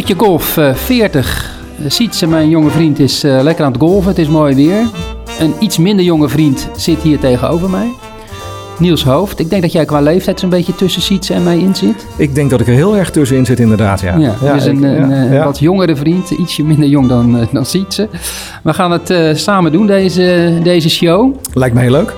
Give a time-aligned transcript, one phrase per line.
[0.00, 1.50] Potje golf eh, 40.
[1.86, 4.08] Sietse, mijn jonge vriend, is eh, lekker aan het golven.
[4.08, 4.86] Het is mooi weer.
[5.40, 7.88] Een iets minder jonge vriend zit hier tegenover mij.
[8.78, 9.38] Niels Hoofd.
[9.38, 12.06] Ik denk dat jij qua leeftijd zo'n beetje tussen Sietse en mij in zit.
[12.16, 14.16] Ik denk dat ik er heel erg tussenin zit inderdaad, ja.
[14.16, 15.44] Ja, dus ik- een, een, ja, eh, ja.
[15.44, 18.08] wat jongere vriend, ietsje minder jong dan, eh, dan Sietse.
[18.62, 21.34] We gaan het eh, samen doen, deze, deze show.
[21.52, 22.14] Lijkt me heel leuk.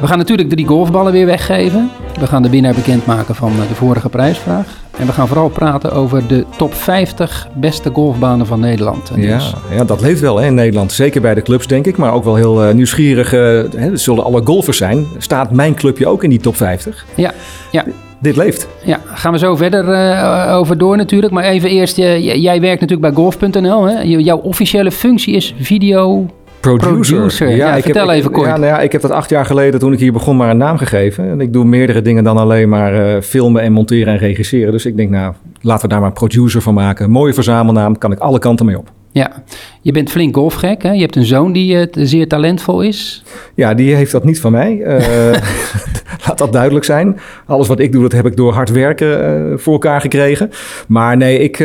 [0.00, 1.90] We gaan natuurlijk drie golfballen weer weggeven.
[2.20, 4.66] We gaan de winnaar bekendmaken van eh, de vorige prijsvraag.
[4.98, 9.10] En we gaan vooral praten over de top 50 beste golfbanen van Nederland.
[9.10, 9.40] En Ja,
[9.70, 10.92] ja, dat leeft wel hè, in Nederland.
[10.92, 11.96] Zeker bij de clubs, denk ik.
[11.96, 13.32] Maar ook wel heel eh, nieuwsgierig.
[13.32, 15.06] eh, hè, het zullen alle golfers zijn.
[15.18, 17.04] Staat mijn clubje ook in die top 50?
[17.14, 17.32] ja,
[17.70, 17.84] ja,
[18.18, 18.68] Dit leeft.
[18.84, 21.32] ja, gaan we zo verder eh, over door natuurlijk.
[21.32, 24.02] Maar even eerst, eh, jij werkt natuurlijk bij golf.nl.
[24.02, 26.26] Jouw officiële functie is video...
[26.64, 27.16] Producer.
[27.16, 28.46] Producer, ja, vertel even kort.
[28.46, 30.56] Ja, nou ja, ik heb dat acht jaar geleden, toen ik hier begon, maar een
[30.56, 31.30] naam gegeven.
[31.30, 34.72] En ik doe meerdere dingen dan alleen maar eh, filmen en monteren en regisseren.
[34.72, 37.10] Dus ik denk, nou, laten we daar maar producer van maken.
[37.10, 38.90] Mooie verzamelnaam, kan ik alle kanten mee op.
[39.14, 39.42] Ja,
[39.80, 40.82] je bent flink golfgek.
[40.82, 40.90] Hè?
[40.90, 43.22] Je hebt een zoon die eh, zeer talentvol is.
[43.54, 44.82] Ja, die heeft dat niet van mij.
[44.82, 45.40] Eh,
[46.26, 47.18] laat dat duidelijk zijn.
[47.46, 50.50] Alles wat ik doe, dat heb ik door hard werken eh, voor elkaar gekregen.
[50.88, 51.58] Maar nee, ik,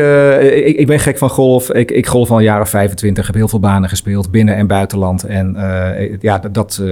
[0.64, 1.72] ik, ik ben gek van golf.
[1.72, 3.25] Ik, ik golf al een jaar of 25.
[3.25, 5.23] Heb heel veel banen gespeeld, binnen- en buitenland.
[5.23, 5.56] En
[6.22, 6.84] ja, dat,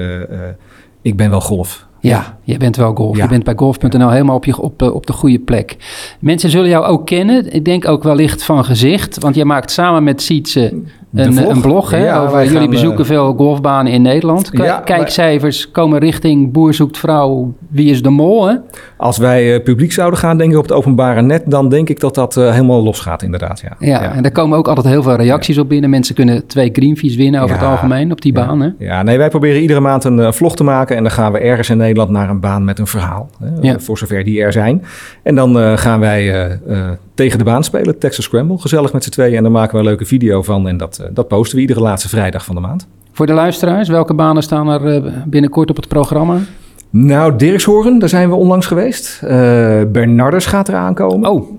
[1.02, 1.87] ik ben wel golf.
[2.00, 3.18] Ja, je bent wel golf.
[3.18, 3.24] Ja.
[3.24, 5.76] Je bent bij golf.nl helemaal op, je, op, op de goede plek.
[6.20, 7.54] Mensen zullen jou ook kennen.
[7.54, 9.20] Ik denk ook wellicht van gezicht.
[9.20, 10.82] Want jij maakt samen met Sietse
[11.20, 11.92] een, een blog.
[11.92, 14.50] Hè, Ja, over, jullie gaan, bezoeken eh, veel golfbanen in Nederland.
[14.50, 17.54] K- Ja, kijkcijfers komen richting Boer zoekt vrouw.
[17.70, 18.48] Wie is de mol?
[18.48, 18.56] Hè?
[18.98, 21.44] Als wij eh, publiek zouden gaan, denk ik, op het openbare net...
[21.46, 23.60] dan denk ik dat dat eh, helemaal losgaat, inderdaad.
[23.60, 25.90] Ja, Ja, en daar komen ook altijd heel veel reacties op binnen.
[25.90, 28.62] Mensen kunnen twee greenfees winnen over het algemeen op die baan.
[28.62, 28.70] Hè?
[28.80, 30.96] Ja, nee, wij proberen iedere maand een eh, vlog te maken.
[30.96, 33.30] En dan gaan we ergens in Nederland naar een baan met een verhaal.
[33.62, 33.80] Hè.
[33.80, 34.84] Voor zover die er zijn.
[35.24, 38.58] En dan eh, gaan wij eh, eh, tegen de baan spelen, Texas Scramble.
[38.58, 39.36] Gezellig met z'n tweeën.
[39.36, 40.68] En dan maken we een leuke video van.
[40.68, 42.88] En dat, eh, dat posten we iedere laatste vrijdag van de maand.
[43.12, 46.38] Voor de luisteraars, welke banen staan er eh, binnenkort op het programma?
[46.90, 49.22] Nou, Dirkshoorn, daar zijn we onlangs geweest.
[49.24, 51.30] Eh Bernardus gaat eraan komen.
[51.30, 51.50] Oh,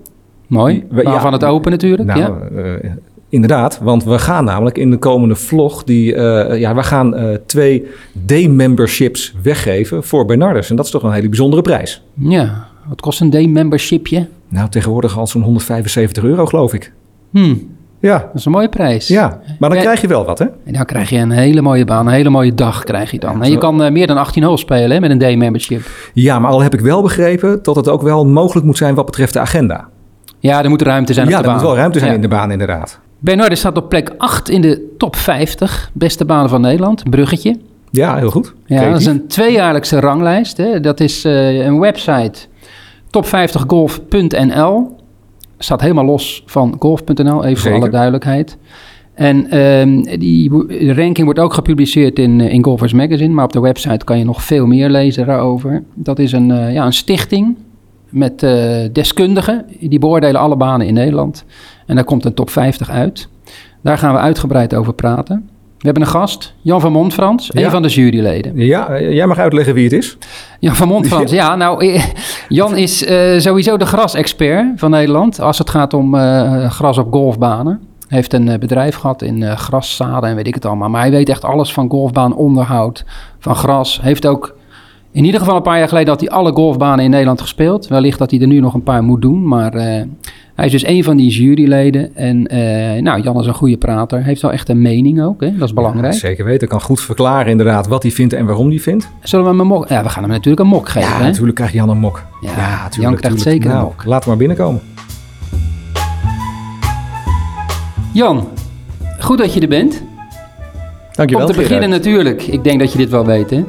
[0.47, 0.85] mooi.
[0.91, 1.21] We- ja.
[1.21, 2.09] van het open natuurlijk.
[2.09, 2.63] Nou, ja.
[2.63, 2.91] eh,
[3.29, 7.37] inderdaad, want we gaan namelijk in de komende vlog die, eh, ja, we gaan eh,
[7.47, 7.87] twee
[8.27, 10.71] D-memberships weggeven voor Bernardus.
[10.71, 12.03] En dat is toch een hele bijzondere prijs.
[12.15, 14.27] ja, wat kost een day-membershipje?
[14.49, 16.93] Nou, tegenwoordig al zo'n 175 euro, geloof ik.
[17.31, 17.55] Hm,
[18.01, 19.09] Ja, dat is een mooie prijs.
[19.09, 19.41] ja.
[19.59, 19.85] maar dan Ja.
[19.85, 20.45] krijg je wel wat, hè?
[20.45, 23.43] En dan krijg je een hele mooie baan, een hele mooie dag krijg je dan.
[23.43, 25.83] En je kan eh, meer dan 18 holes spelen hè, met een day-membership.
[26.15, 29.05] Ja, maar al heb ik wel begrepen dat het ook wel mogelijk moet zijn wat
[29.07, 29.89] betreft de agenda.
[30.39, 31.61] Ja, er moet ruimte zijn ja, op de er baan.
[31.63, 32.17] moet wel ruimte zijn Ja.
[32.17, 32.99] in de baan, inderdaad.
[33.19, 37.11] Bernardes staat op plek 8 in de top 50 beste banen van Nederland.
[37.11, 37.57] Bruggetje.
[37.91, 38.55] Ja, heel goed.
[38.67, 40.57] Ja, dat is een tweejaarlijkse ranglijst.
[40.57, 40.81] Hè.
[40.81, 42.39] Dat is eh, een website,
[43.07, 44.97] top50golf.nl.
[45.59, 48.59] Staat helemaal los van golf.nl, even voor alle duidelijkheid.
[49.19, 53.61] En ehm, die ranking wordt ook gepubliceerd in, eh, in Golfers Magazine, maar op de
[53.61, 55.83] website kan je nog veel meer lezen daarover.
[55.95, 57.57] Dat is een, eh, ja, een stichting
[58.09, 58.53] met eh,
[58.93, 61.45] deskundigen, die beoordelen alle banen in Nederland.
[61.87, 63.29] En daar komt een top 50 uit.
[63.83, 65.49] Daar gaan we uitgebreid over praten.
[65.79, 68.53] We hebben een gast, Jan van Montfrans, een van de juryleden.
[68.57, 70.19] Ja, eh, jij mag uitleggen wie het is.
[70.61, 72.05] Jan van Montfrans, ja, nou, eh,
[72.49, 76.15] Jan is eh, sowieso de grasexpert van Nederland als het gaat om
[76.69, 77.81] gras op golfbanen.
[78.09, 80.89] Hij heeft een bedrijf gehad in graszaden en weet ik het allemaal.
[80.89, 83.05] Maar hij weet echt alles van golfbaanonderhoud,
[83.39, 84.01] van gras.
[84.03, 84.55] Heeft ook
[85.19, 87.89] in ieder geval een paar jaar geleden had hij alle golfbanen in Nederland gespeeld.
[87.89, 90.03] Wellicht dat hij er nu nog een paar moet doen, maar eh,
[90.55, 92.17] hij is dus een van die juryleden.
[92.17, 94.25] En eh, nou, Jan is een goede prater.
[94.25, 95.57] Heeft wel echt een mening ook, hè?
[95.57, 96.13] dat is belangrijk.
[96.13, 96.69] Ja, zeker weten.
[96.69, 99.09] Kan goed verklaren inderdaad wat hij vindt en waarom hij vindt.
[99.23, 99.89] Zullen we hem een mok...
[99.89, 101.23] Ja, we gaan hem natuurlijk een mok geven, Ja, hè?
[101.25, 102.23] natuurlijk krijgt Jan een mok.
[102.41, 102.51] Ja,
[102.89, 104.05] tuurlijk, Jan krijgt zeker een Nou, mok.
[104.05, 104.81] Laten we maar binnenkomen.
[108.13, 108.49] Jan,
[109.21, 110.03] goed dat je er bent.
[111.13, 111.47] Dankjewel.
[111.47, 112.05] Om te beginnen Gerard.
[112.05, 112.43] natuurlijk.
[112.43, 113.65] Ik denk dat je dit wel weet, hè?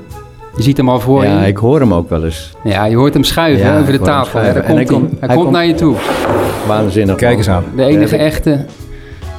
[0.56, 1.48] Je ziet hem al voor Ja, je.
[1.48, 2.52] ik hoor hem ook wel eens.
[2.64, 4.42] Ja, je hoort hem schuiven Ja, over de tafel.
[4.42, 4.86] Daar schuiven.
[4.86, 5.10] komt hij.
[5.20, 5.96] hij Hij, komt- komt hij naar je toe.
[6.68, 7.16] Waanzinnig.
[7.16, 7.64] Kijk eens aan.
[7.76, 8.66] De enige echte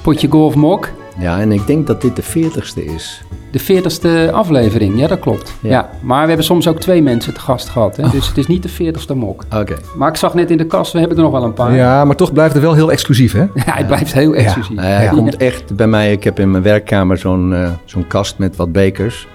[0.03, 0.89] potje golf mok.
[1.19, 3.23] Ja, en ik denk dat dit de 40ste is.
[3.53, 5.55] De 40ste aflevering, ja dat klopt.
[5.61, 5.71] Ja.
[5.71, 5.89] Ja.
[6.01, 7.97] maar we hebben soms ook twee mensen te gast gehad.
[7.97, 8.09] Hè?
[8.11, 9.45] Dus het is niet de 40ste mok.
[9.57, 9.75] Oké.
[9.97, 11.75] Maar ik zag net in de kast, we hebben er nog wel een paar.
[11.75, 13.41] Ja, maar toch blijft het wel heel exclusief, hè?
[13.67, 14.77] Ja, hij blijft heel exclusief.
[14.77, 15.11] Ja, hij Ja.
[15.11, 16.13] komt echt bij mij.
[16.13, 19.27] Ik heb in mijn werkkamer zo'n eh, zo'n kast met wat bekers.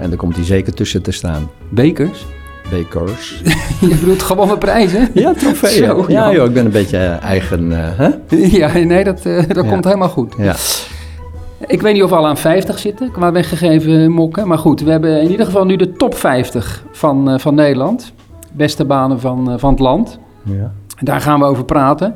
[0.00, 1.50] En daar komt hij zeker tussen te staan.
[1.68, 2.26] Bekers?
[2.70, 3.40] Bekers.
[3.80, 5.08] Je bedoelt gewone prijzen?
[5.14, 5.84] Ja, trofeeën.
[5.86, 7.72] Zo, ja, joh, ik ben een beetje eh, eigen.
[7.72, 8.08] eh, hè?
[8.58, 9.70] Ja, nee, dat, eh, dat Ja.
[9.70, 10.34] komt helemaal goed.
[10.38, 10.54] Ja.
[11.66, 14.48] Ik weet niet of we al aan 50 zitten qua weggegeven mokken.
[14.48, 18.12] Maar goed, we hebben in ieder geval nu de top 50 van, van Nederland.
[18.52, 20.18] Beste banen van, van het land.
[20.42, 20.72] ja.
[21.00, 22.14] Daar gaan we over praten.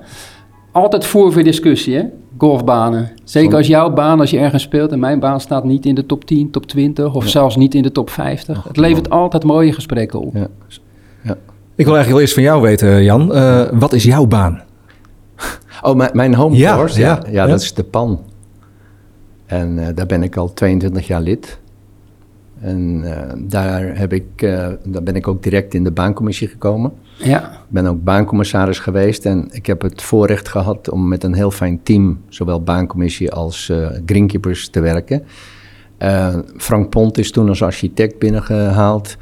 [0.72, 2.02] altijd voor voor discussie, hè?
[2.38, 3.10] Golfbanen.
[3.24, 6.06] Zeker als jouw baan, als je ergens speelt en mijn baan staat niet in de
[6.06, 7.30] top 10, top 20 of Ja.
[7.30, 8.64] zelfs niet in de top 50.
[8.64, 10.34] Het levert altijd mooie gesprekken op.
[10.34, 10.46] Ja.
[11.76, 13.34] Ik wil eigenlijk wel eerst van jou weten, Jan.
[13.34, 14.62] Eh, wat is jouw baan?
[15.82, 17.00] Oh, mijn, mijn home Ja, course?
[17.00, 17.46] ja, Ja, ja, ja.
[17.46, 18.20] dat is de PAN.
[19.46, 21.58] En eh, daar ben ik al 22 jaar lid.
[22.64, 26.92] En eh, daar, heb ik, eh, daar ben ik ook direct in de baancommissie gekomen.
[27.18, 31.34] Ja, Ik ben ook baancommissaris geweest en ik heb het voorrecht gehad om met een
[31.34, 35.22] heel fijn team, zowel baancommissie als eh greenkeepers, te werken.
[36.56, 39.16] Frank Pont is toen als architect binnengehaald.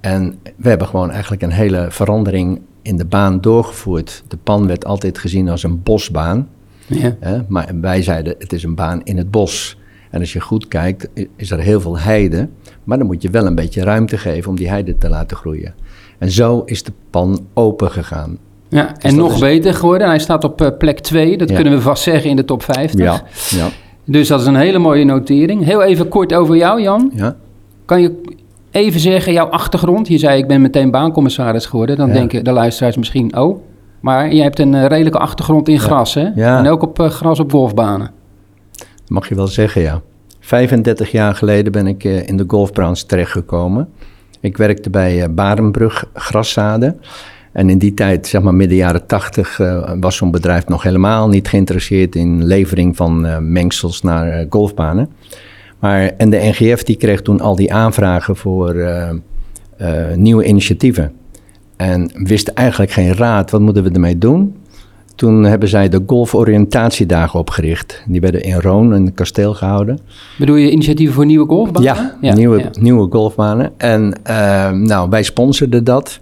[0.00, 4.24] En we hebben gewoon eigenlijk een hele verandering in de baan doorgevoerd.
[4.28, 6.48] De pan werd altijd gezien als een bosbaan.
[6.86, 7.16] ja.
[7.20, 7.38] Hè?
[7.48, 9.77] Maar wij zeiden, het is een baan in het bos.
[10.10, 12.48] En als je goed kijkt, is er heel veel heide.
[12.84, 15.74] Maar dan moet je wel een beetje ruimte geven om die heide te laten groeien.
[16.18, 18.38] En zo is de pan open gegaan.
[18.68, 18.86] ja.
[18.88, 20.06] en dat nog is- beter geworden.
[20.06, 21.54] Hij staat op eh, plek 2, dat Ja.
[21.54, 23.00] kunnen we vast zeggen in de top 50.
[23.00, 23.22] Ja,
[23.58, 23.68] ja,
[24.04, 25.64] Dus dat is een hele mooie notering.
[25.64, 27.10] Heel even kort over jou, Jan.
[27.14, 27.36] ja.
[27.84, 28.22] Kan je
[28.70, 30.08] even zeggen, jouw achtergrond?
[30.08, 31.96] Je zei, ik ben meteen baancommissaris geworden.
[31.96, 32.12] Dan Ja.
[32.14, 33.58] denken de luisteraars misschien, oh.
[34.00, 36.28] Maar je hebt een eh, redelijke achtergrond in gras, hè?
[36.34, 36.58] Ja.
[36.58, 37.50] En ook op eh, gras op
[39.08, 40.02] Mag je wel zeggen, ja.
[40.40, 43.88] 35 jaar geleden ben ik eh, in de golfbranche terechtgekomen.
[44.40, 47.00] Ik werkte bij eh, Barenbrug Graszaden.
[47.52, 51.28] En in die tijd, zeg maar midden jaren 80, eh, was zo'n bedrijf nog helemaal
[51.28, 55.08] niet geïnteresseerd in levering van mengsels naar golfbanen.
[55.78, 58.76] Maar, en de NGF die kreeg toen al die aanvragen voor
[60.14, 61.12] nieuwe initiatieven.
[61.76, 64.56] En wist eigenlijk geen raad, wat moeten we ermee doen?
[65.18, 68.02] Toen hebben zij de golforiëntatiedagen opgericht.
[68.06, 69.98] Die werden in Roon, in het kasteel gehouden.
[70.38, 72.16] Bedoel je initiatieven voor nieuwe golfbanen?
[72.20, 72.70] Ja, nieuwe, ja.
[72.80, 73.72] nieuwe golfbanen.
[73.76, 76.20] En eh, nou, wij sponsorden dat.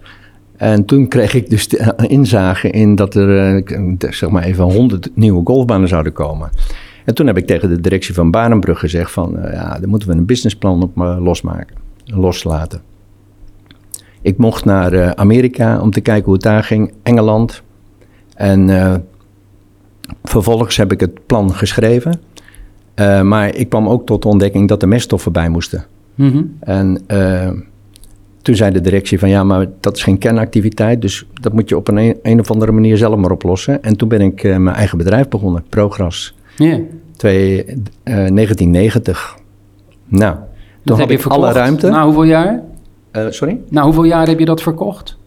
[0.55, 1.67] En toen kreeg ik dus
[2.07, 6.49] inzage in dat er, eh, zeg maar even, 100 nieuwe golfbanen zouden komen.
[7.05, 10.09] En toen heb ik tegen de directie van Barenbrug gezegd van, eh, ja, daar moeten
[10.09, 12.81] we een businessplan op eh, losmaken, loslaten.
[14.21, 17.65] Ik mocht naar Amerika om te kijken hoe het daar ging, Engeland.
[18.37, 18.95] En eh,
[20.23, 22.19] vervolgens heb ik het plan geschreven.
[22.93, 25.85] Eh, maar ik kwam ook tot de ontdekking dat er meststoffen bij moesten.
[26.15, 26.43] Mhm.
[26.59, 27.49] En eh,
[28.41, 31.77] toen zei de directie van ja, maar dat is geen kernactiviteit, dus dat moet je
[31.77, 33.83] op een, een of andere manier zelf maar oplossen.
[33.83, 36.79] En toen ben ik mijn eigen bedrijf begonnen, Progras, Ja.
[37.15, 37.65] twee,
[38.03, 39.37] eh, 1990.
[40.07, 40.35] Nou,
[40.83, 41.89] toen had heb je alle ruimte.
[41.89, 42.61] Na hoeveel jaar?
[43.29, 43.59] Sorry?
[43.69, 45.17] Na hoeveel jaar heb je dat verkocht?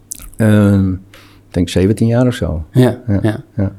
[1.51, 2.65] Ik denk 17 jaar of zo.
[2.73, 3.19] Ja, ja.
[3.23, 3.73] Ja, ja.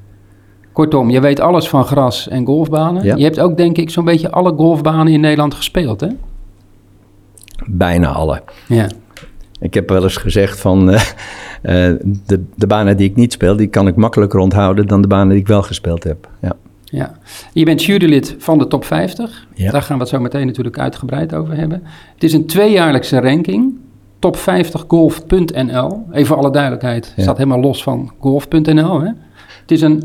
[0.71, 3.03] Kortom, je weet alles van gras en golfbanen.
[3.03, 3.15] Ja.
[3.15, 6.07] Je hebt ook, denk ik, zo'n beetje alle golfbanen in Nederland gespeeld, hè?
[7.65, 8.41] Bijna alle.
[8.67, 8.87] Ja.
[9.59, 11.01] Ik heb wel eens gezegd van eh,
[11.61, 15.07] eh, de, de banen die ik niet speel, die kan ik makkelijker onthouden dan de
[15.07, 16.29] banen die ik wel gespeeld heb.
[16.41, 16.55] Ja.
[16.83, 17.17] Ja.
[17.53, 19.47] Je bent jurylid van de top 50.
[19.53, 19.71] Ja.
[19.71, 21.83] Daar gaan we het zo meteen natuurlijk uitgebreid over hebben.
[22.13, 23.73] Het is een tweejaarlijkse ranking.
[24.27, 26.05] Top50golf.nl.
[26.11, 27.13] Even voor alle duidelijkheid.
[27.15, 27.23] Ja.
[27.23, 29.01] Staat helemaal los van golf.nl.
[29.01, 29.09] Hè?
[29.61, 30.03] Het is een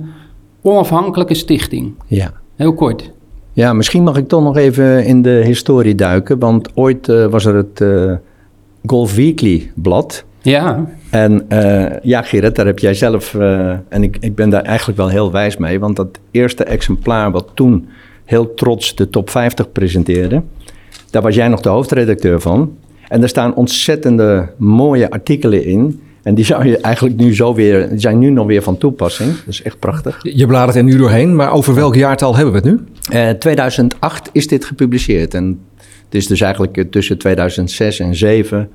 [0.62, 1.94] onafhankelijke stichting.
[2.06, 2.32] ja.
[2.56, 3.12] Heel kort.
[3.52, 6.38] Ja, misschien mag ik toch nog even in de historie duiken.
[6.38, 8.12] Want ooit eh, was er het eh,
[8.86, 10.24] Golf Weekly blad.
[10.42, 13.34] Ja, En eh, ja, Gerrit, daar heb jij zelf...
[13.88, 15.80] en ik, ik ben daar eigenlijk wel heel wijs mee.
[15.80, 17.88] Want dat eerste exemplaar wat toen
[18.24, 20.42] heel trots de top 50 presenteerde...
[21.10, 22.76] daar was jij nog de hoofdredacteur van.
[23.08, 26.00] En daar staan ontzettende mooie artikelen in...
[26.22, 29.30] En die zou je eigenlijk nu zo weer, die zijn nu nog weer van toepassing.
[29.30, 30.18] Dat is echt prachtig.
[30.22, 32.84] Je bladert er nu doorheen, maar over welk jaartal hebben we het nu?
[33.18, 35.34] Eh 2008 is dit gepubliceerd.
[35.34, 35.60] En
[36.04, 38.70] het is dus eigenlijk eh, tussen 2006 en 2007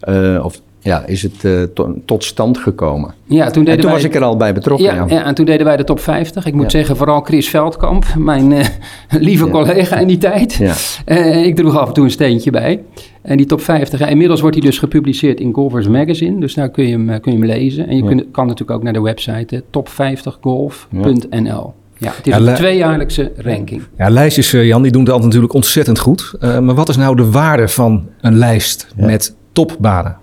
[0.00, 3.14] eh, of, ja, is het eh, to- tot stand gekomen.
[3.24, 3.94] ja toen En deden toen wij...
[4.00, 4.86] was ik er al bij betrokken.
[4.86, 6.46] Ja, Ja, ja, en toen deden wij de top 50.
[6.46, 6.78] Ik moet Ja.
[6.78, 8.66] zeggen, vooral Chris Veldkamp, mijn eh,
[9.28, 9.50] lieve Ja.
[9.50, 10.52] collega in die tijd.
[10.54, 10.74] Ja.
[11.04, 12.82] Eh, ik droeg af en toe een steentje bij.
[13.22, 16.40] En die top 50, ja, inmiddels wordt hij dus gepubliceerd in Golfers Magazine.
[16.40, 17.86] Dus daar kun je hem, kun je hem lezen.
[17.88, 18.08] En je Ja.
[18.08, 21.72] kunt, kan natuurlijk ook naar de website top50golf.nl.
[21.98, 23.82] Ja, het is Ja, een tweejaarlijkse ranking.
[23.98, 26.34] Ja, lijstjes, Jan, die doen dat natuurlijk ontzettend goed.
[26.40, 29.06] Eh, maar wat is nou de waarde van een lijst Ja.
[29.06, 30.16] met topbanen?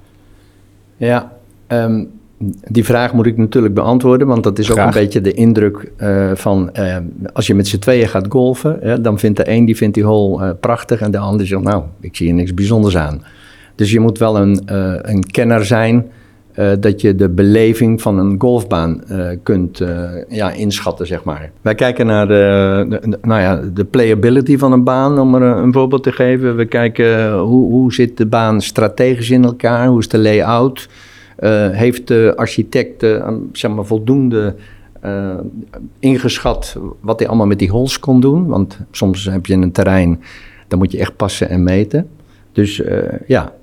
[1.08, 1.32] Ja,
[1.68, 2.04] ehm,
[2.68, 6.32] die vraag moet ik natuurlijk beantwoorden, want dat is ook een beetje de indruk eh,
[6.34, 7.04] van ehm,
[7.34, 10.04] als je met z'n tweeën gaat golfen, hè, dan vindt de een die, vindt die
[10.04, 13.24] hole eh, prachtig en de ander zegt nou, ik zie er niks bijzonders aan.
[13.76, 16.12] Dus je moet wel een, eh, een kenner zijn
[16.62, 21.52] eh, dat je de beleving van een golfbaan eh, kunt eh, ja, inschatten, zeg maar.
[21.62, 26.04] Wij kijken naar de, nou ja, de playability van een baan, om er een, voorbeeld
[26.04, 26.56] te geven.
[26.56, 30.90] We kijken hoe, hoe zit de baan strategisch in elkaar, hoe is de layout,
[31.36, 33.06] Eh, heeft de architect
[33.52, 34.56] zeg maar, voldoende
[36.00, 38.48] ingeschat wat hij allemaal met die holes kon doen.
[38.48, 40.22] Want soms heb je een terrein,
[40.68, 42.08] dan moet je echt passen en meten.
[42.52, 42.82] Dus
[43.28, 43.54] ja,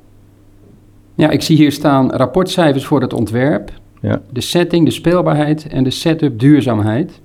[1.18, 3.70] Ja, ik zie hier staan rapportcijfers voor het ontwerp,
[4.00, 4.20] ja.
[4.32, 7.20] de setting, de speelbaarheid en de setup duurzaamheid.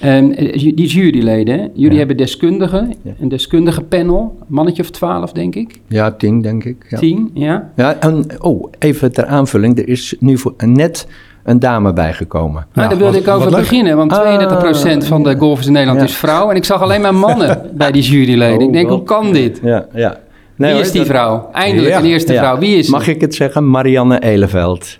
[0.00, 1.66] En eh, die juryleden, hè?
[1.72, 1.98] jullie Ja.
[1.98, 3.12] hebben deskundigen, Ja.
[3.20, 6.86] een deskundige panel, mannetje of twaalf denk ik, ja tien denk ik.
[6.88, 6.98] Ja.
[6.98, 7.70] tien, ja.
[7.76, 9.78] Ja, en oh, even ter aanvulling.
[9.78, 11.06] Er is nu voor, net
[11.44, 12.66] een dame bijgekomen.
[12.74, 16.00] Nou, daar wilde wat- ik over beginnen, want Ah, 32% van de golfers in Nederland
[16.00, 16.06] ja.
[16.06, 16.50] is vrouw.
[16.50, 18.60] En ik zag alleen maar mannen bij die juryleden.
[18.60, 19.60] ik Oh, denk, hoe kan dit?
[19.62, 20.18] Ja, ja.
[20.58, 21.48] Nee, Wie is die vrouw?
[21.52, 21.98] Eindelijk Ja.
[21.98, 22.38] een eerste Ja.
[22.42, 22.58] vrouw.
[22.58, 22.88] Wie is?
[22.90, 23.70] Mag ik het zeggen?
[23.70, 24.98] Marianne Eleveld.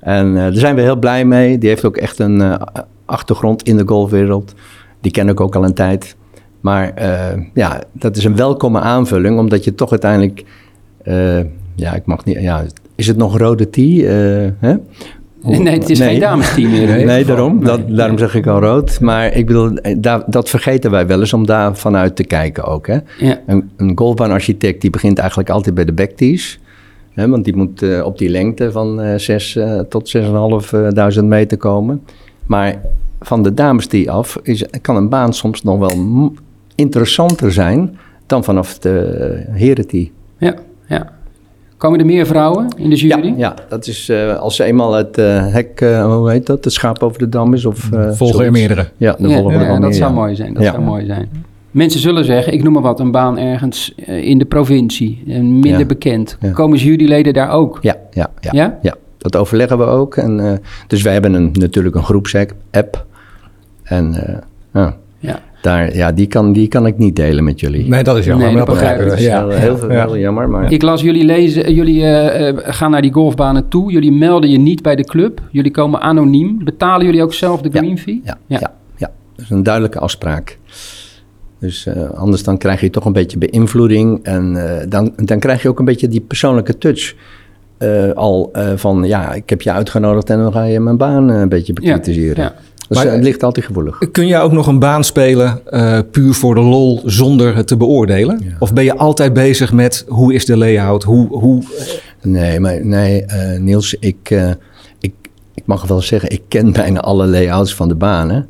[0.00, 1.58] En eh, daar zijn we heel blij mee.
[1.58, 2.54] Die heeft ook echt een eh,
[3.04, 4.54] achtergrond in de golfwereld.
[5.00, 6.16] Die ken ik ook al een tijd.
[6.60, 10.44] Maar eh, ja, dat is een welkome aanvulling, omdat je toch uiteindelijk...
[11.74, 12.40] ja, ik mag niet...
[12.40, 12.64] Ja,
[12.96, 14.74] is het nog rode eh, hè?
[15.46, 16.86] Nee, het is geen damesteam meer.
[16.86, 17.54] Nee, Nee, daarom.
[17.54, 17.64] nee.
[17.64, 19.00] Dat, daarom zeg ik al rood.
[19.00, 22.64] Maar ik bedoel, eh, daar, dat vergeten wij wel eens om daar vanuit te kijken
[22.64, 22.86] ook.
[22.86, 22.98] Hè?
[23.18, 23.40] Ja.
[23.46, 26.60] Een, een golfbaanarchitect die begint eigenlijk altijd bij de backtees.
[27.12, 30.16] Hè, want die moet eh, op die lengte van eh 6 eh, tot
[31.18, 32.02] 6.500 meter komen.
[32.46, 32.80] Maar
[33.20, 36.32] van de damestee af is, kan een baan soms nog wel
[36.74, 40.12] interessanter zijn dan vanaf de herentee.
[41.86, 43.34] Komen er meer vrouwen in de jury?
[43.36, 46.72] ja, dat is eh, als ze eenmaal het eh, hek, eh, hoe heet dat, het
[46.72, 47.64] schaap over de dam is.
[47.64, 48.86] Of, eh, Volgen er meerdere.
[48.96, 50.16] Ja, de Ja, volgen er ja, wel dat meer, zou ja.
[50.16, 50.54] mooi zijn.
[50.54, 50.70] Dat Ja.
[50.72, 51.28] zou mooi zijn.
[51.70, 55.80] Mensen zullen zeggen, ik noem maar wat, een baan ergens in de provincie, en minder
[55.80, 55.86] Ja.
[55.86, 56.36] bekend.
[56.40, 56.50] Ja.
[56.50, 57.78] Komen juryleden daar ook?
[57.82, 58.50] Ja, ja, ja.
[58.52, 58.78] Ja?
[58.82, 58.94] ja?
[59.18, 60.16] dat overleggen we ook.
[60.16, 60.52] En, eh,
[60.86, 63.04] dus wij hebben een, natuurlijk een groepsapp.
[63.82, 64.14] En
[64.72, 64.86] eh,
[65.18, 65.40] Ja.
[65.66, 67.88] Daar, ja, die, kan, die kan ik niet delen met jullie.
[67.88, 68.46] Nee, dat is jammer.
[68.46, 69.30] Nee, maar dat begrijp begrijpen ik.
[69.30, 69.34] we.
[69.42, 70.06] Dat is heel, heel, veel- Ja.
[70.06, 70.48] heel jammer.
[70.48, 73.92] Maar Ik las jullie lezen, jullie eh, eh, gaan naar die golfbanen toe.
[73.92, 75.40] Jullie melden je niet bij de club.
[75.50, 76.64] Jullie komen anoniem.
[76.64, 77.78] Betalen jullie ook zelf de Ja.
[77.78, 78.20] green fee?
[78.24, 78.58] ja, ja.
[78.96, 80.58] Ja, dat is een duidelijke afspraak.
[81.60, 84.20] Dus eh, anders dan krijg je toch een beetje beïnvloeding.
[84.24, 87.14] En eh, dan, dan krijg je ook een beetje die persoonlijke touch.
[87.78, 91.30] eh, al eh, van, ja, ik heb je uitgenodigd en dan ga je mijn baan
[91.30, 92.42] eh, een beetje bekritiseren.
[92.44, 92.54] ja.
[92.88, 93.98] Dus Maar- eh, het ligt altijd gevoelig.
[94.12, 97.76] Kun jij ook nog een baan spelen eh, puur voor de lol zonder het te
[97.76, 98.40] beoordelen?
[98.44, 98.50] Ja.
[98.58, 101.02] Of ben je altijd bezig met hoe is de layout?
[101.02, 101.62] Hoe, hoe...
[102.22, 104.50] Nee, maar nee, eh, Niels, ik, eh,
[105.00, 105.12] ik,
[105.54, 108.48] ik mag wel zeggen, ik ken bijna alle layouts van de banen.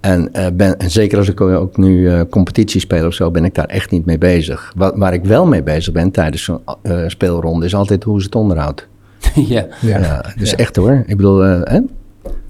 [0.00, 3.44] En, eh, ben, en zeker als ik ook nu eh, competitie speel of zo, ben
[3.44, 4.72] ik daar echt niet mee bezig.
[4.76, 8.24] Wa- waar ik wel mee bezig ben tijdens zo'n eh, speelronde is altijd hoe is
[8.24, 8.86] het onderhoud.
[9.34, 9.66] ja.
[9.80, 9.98] Ja.
[9.98, 10.56] Ja, dus Ja.
[10.56, 11.02] echt hoor.
[11.06, 11.80] Ik bedoel, eh, hè?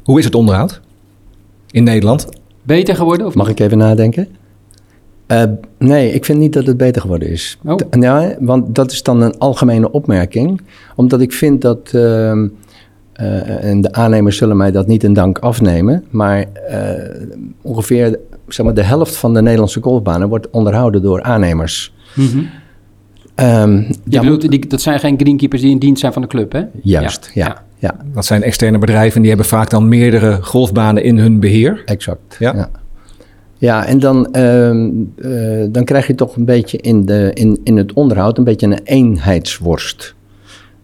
[0.05, 0.81] Hoe is het onderhoud
[1.71, 2.29] in Nederland?
[2.63, 3.27] Beter geworden?
[3.27, 4.29] Of mag ik even nadenken?
[5.27, 5.43] Eh,
[5.79, 7.59] nee, ik vind niet dat het beter geworden is.
[7.65, 7.77] Oh.
[8.01, 10.61] Ja, want dat is dan een algemene opmerking.
[10.97, 12.49] Omdat ik vind dat, ehm,
[13.13, 17.25] eh, en de aannemers zullen mij dat niet in dank afnemen, maar eh,
[17.63, 21.95] ongeveer zeg maar, de helft van de Nederlandse golfbanen wordt onderhouden door aannemers.
[22.15, 22.47] Je
[24.05, 26.53] daar bedoelt, moet- die, dat zijn geen greenkeepers die in dienst zijn van de club,
[26.53, 26.63] hè?
[26.83, 27.63] Juist, ja, ja.
[27.79, 27.97] Ja.
[28.15, 31.83] Dat zijn externe bedrijven en die hebben vaak dan meerdere golfbanen in hun beheer.
[31.85, 32.37] Exact.
[32.39, 32.55] Ja.
[32.55, 32.71] Ja,
[33.59, 33.87] ja.
[33.87, 37.93] en dan, ehm, eh, dan krijg je toch een beetje in, de, in, in het
[37.93, 40.15] onderhoud een beetje een eenheidsworst.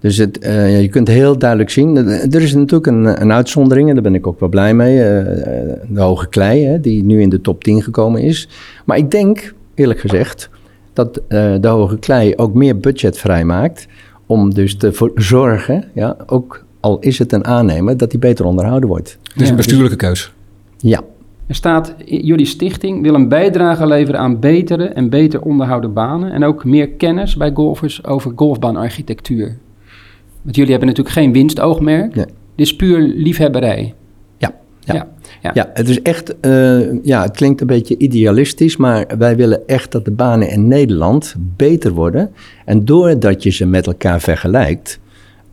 [0.01, 1.97] Dus het, eh, je kunt heel duidelijk zien,
[2.33, 5.01] er is natuurlijk een, een uitzondering en daar ben ik ook wel blij mee.
[5.03, 8.49] eh, eh, de Hoge Klei, hè, die nu in de top 10 gekomen is.
[8.85, 10.49] Maar ik denk, eerlijk gezegd,
[10.93, 13.87] dat eh, de Hoge Klei ook meer budget vrijmaakt
[14.27, 18.45] om dus te voor- zorgen, ja, ook al is het een aannemer, dat die beter
[18.45, 19.19] onderhouden wordt.
[19.37, 20.33] Dus een bestuurlijke keus.
[20.77, 21.01] Ja,
[21.47, 26.45] Er staat, jullie stichting wil een bijdrage leveren aan betere en beter onderhouden banen en
[26.45, 29.57] ook meer kennis bij golfers over golfbaanarchitectuur.
[30.43, 32.15] Want jullie hebben natuurlijk geen winstoogmerk.
[32.15, 32.25] Nee.
[32.25, 33.95] Dit is puur liefhebberij.
[34.39, 34.95] Ja, ja.
[34.95, 35.07] Ja,
[35.43, 35.51] ja.
[35.55, 39.93] Ja, het is echt, eh, ja, het klinkt een beetje idealistisch, maar wij willen echt
[39.93, 42.31] dat de banen in Nederland beter worden.
[42.65, 44.99] En doordat je ze met elkaar vergelijkt,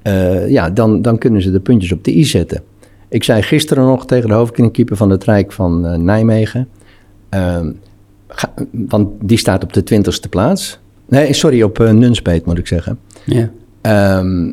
[0.01, 2.61] eh, ja, dan, dan kunnen ze de puntjes op de i zetten.
[3.09, 6.67] Ik zei gisteren nog tegen de hoofdkringkeeper van het Rijk van eh, Nijmegen,
[8.27, 10.79] ga- want die staat op de twintigste plaats.
[11.07, 12.99] Nee, sorry, op uh, Nunspeet moet ik zeggen.
[13.25, 13.49] Ja.
[13.81, 14.49] Ehm,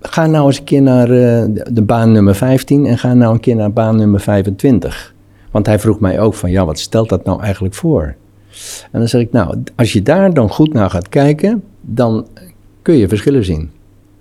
[0.00, 3.34] ga nou eens een keer naar eh, de- de baan nummer 15 en ga nou
[3.34, 5.14] een keer naar baan nummer 25.
[5.50, 8.14] Want hij vroeg mij ook van, ja, wat stelt dat nou eigenlijk voor?
[8.90, 12.26] En dan zeg ik, nou, als je daar dan goed naar gaat kijken, dan
[12.82, 13.70] kun je verschillen zien.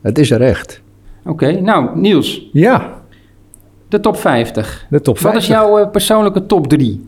[0.01, 0.81] Het is er echt.
[1.25, 2.89] Oké, nou Niels, Ja,
[3.87, 4.85] de top 50.
[4.89, 5.33] de top 5.
[5.33, 7.05] Wat is jouw eh, persoonlijke top 3?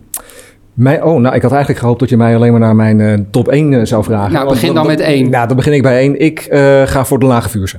[0.73, 3.13] Mij, oh, nou, ik had eigenlijk gehoopt dat je mij alleen maar naar mijn eh,
[3.31, 4.31] top 1 eh, zou vragen.
[4.33, 5.29] Nou, begin dan dat- met één.
[5.29, 6.19] Nou, dan begin ik bij 1.
[6.19, 7.77] Ik eh, ga voor de lage vuurse.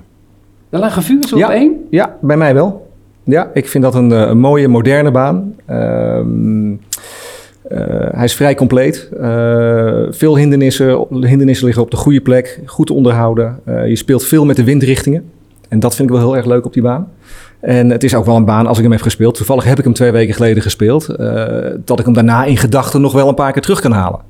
[0.69, 1.53] De lage vuurs op Ja.
[1.53, 1.73] één?
[1.91, 2.91] Ja, bij mij wel.
[3.25, 5.55] Ja, ik vind dat een, een mooie, moderne baan.
[7.69, 7.79] Eh,
[8.11, 9.09] hij is vrij compleet.
[9.21, 13.61] Eh, veel hindernissen, hindernissen liggen op de goede plek, goed onderhouden.
[13.65, 15.31] Eh, je speelt veel met de windrichtingen.
[15.69, 17.09] En dat vind ik wel heel erg leuk op die baan.
[17.61, 19.85] En het is ook wel een baan, als ik hem heb gespeeld, toevallig heb ik
[19.85, 21.47] hem twee weken geleden gespeeld, eh,
[21.85, 24.21] dat ik hem daarna in gedachten nog wel een paar keer terug kan halen.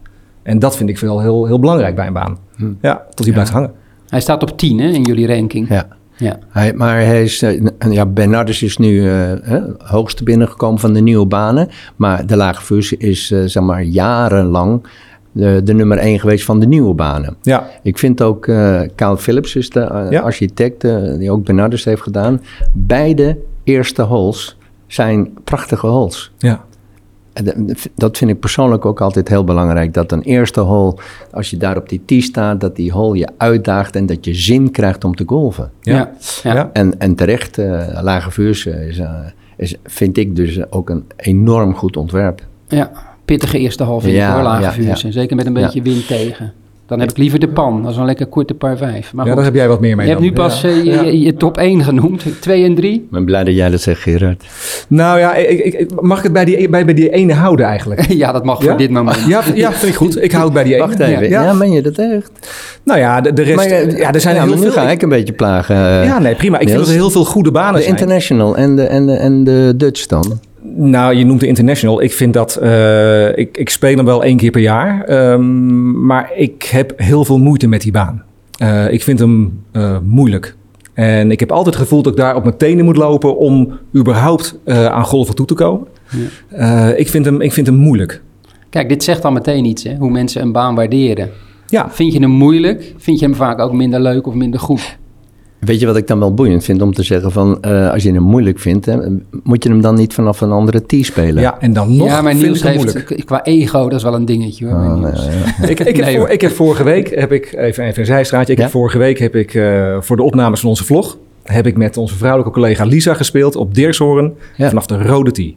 [0.42, 2.38] En dat vind ik wel heel, heel belangrijk bij een baan.
[2.80, 3.72] Ja, tot hij blijft hangen.
[4.08, 5.68] Hij staat op 10 hè, in jullie ranking.
[5.68, 5.86] Ja.
[6.16, 6.38] Ja.
[6.49, 11.00] Hij, maar hij is, eh, ja, Bernardus is nu eh hè, hoogste binnengekomen van de
[11.00, 11.68] nieuwe banen.
[11.97, 14.87] Maar de Lage Vuurs is eh, zeg maar jarenlang
[15.33, 17.37] de, de nummer één geweest van de nieuwe banen.
[17.42, 20.21] Ja, Ik vind ook eh Carl Philips is de Ja.
[20.21, 20.80] architect
[21.18, 22.40] die ook Bernardus heeft gedaan.
[22.73, 24.56] Beide eerste holes
[24.87, 26.33] zijn prachtige holes.
[26.38, 26.64] ja.
[27.94, 29.94] Dat vind ik persoonlijk ook altijd heel belangrijk.
[29.94, 30.96] Dat een eerste hole,
[31.30, 34.34] als je daar op die tee staat, dat die hole je uitdaagt en dat je
[34.34, 35.70] zin krijgt om te golven.
[35.80, 36.12] Ja.
[36.42, 36.70] Ja.
[36.72, 39.10] En, en terecht, eh, Lage Vuurs is, eh,
[39.56, 42.46] is, vind ik dus ook een enorm goed ontwerp.
[42.68, 42.90] Ja,
[43.24, 45.04] pittige eerste half uur Ja, hoor, lage ja, vuurs.
[45.04, 46.52] zeker met een beetje wind tegen.
[46.86, 47.82] Dan heb ik liever de pan.
[47.82, 49.12] Dat is een lekker korte par vijf.
[49.12, 50.32] Maar ja, goed, daar heb jij wat meer mee je hebt dan.
[50.34, 50.68] nu pas Ja.
[50.68, 51.02] eh, je, Ja.
[51.02, 52.24] je, je top 1 genoemd.
[52.40, 52.92] 2 en 3.
[52.94, 54.44] Ik ben blij dat jij dat zegt, Gerard.
[54.88, 58.12] Nou ja, ik, ik- mag ik het bij die, bij, bij die ene houden eigenlijk?
[58.22, 58.68] ja, dat mag Ja?
[58.68, 59.24] voor dit moment.
[59.28, 60.22] Ja, ja, vind ik goed.
[60.22, 60.86] Ik hou het bij die ene.
[60.86, 61.28] Wacht even.
[61.28, 61.52] Ja, Ja.
[61.52, 62.30] meen je dat echt?
[62.84, 63.56] Nou ja, de, de rest...
[63.56, 64.68] Maar, eh, ja, er zijn ja, heel maar veel...
[64.68, 65.76] nu ga ik een beetje plagen.
[65.76, 66.58] eh, ja, nee, prima.
[66.58, 67.94] Ik vind dat er heel veel goede banen de zijn.
[67.94, 70.40] International en de, en, de, en de Dutch dan?
[70.73, 72.02] Nou, je noemt de International.
[72.02, 72.56] Ik vind dat...
[72.56, 75.04] eh, ik, ik speel hem wel één keer per jaar.
[75.04, 78.23] ehm, maar ik heb heel veel moeite met die baan.
[78.59, 80.56] Eh, ik vind hem eh, moeilijk.
[80.94, 83.37] En ik heb altijd het gevoel dat ik daar op mijn tenen moet lopen...
[83.37, 85.87] om überhaupt aan golven toe te komen.
[86.49, 88.23] Eh, ik, vind hem, ik vind hem moeilijk.
[88.71, 91.30] Kijk, dit zegt al meteen iets, hè, hoe mensen een baan waarderen.
[91.66, 92.94] Ja, Vind je hem moeilijk?
[92.97, 94.99] Vind je hem vaak ook minder leuk of minder goed?
[95.64, 97.59] Weet je wat ik dan wel boeiend vind om te zeggen van...
[97.62, 98.97] eh, als je hem moeilijk vindt, hè,
[99.43, 101.43] moet je hem dan niet vanaf een andere tee spelen?
[101.43, 103.23] ja, en dan nog ja, ik hem heeft, moeilijk.
[103.25, 104.75] qua ego, dat is wel een dingetje hoor.
[104.95, 105.08] Oh, ja,
[105.60, 105.69] ja.
[105.69, 106.28] Ik, ik, heb Nee, voor- hoor.
[106.28, 108.65] ik heb vorige week, heb ik, even, even een zijstraatje, ik Ja?
[108.65, 111.97] heb vorige week heb ik eh, voor de opnames van onze vlog, heb ik met
[111.97, 114.69] onze vrouwelijke collega Lisa gespeeld op Dirkshoorn Ja.
[114.69, 115.56] vanaf de rode tee.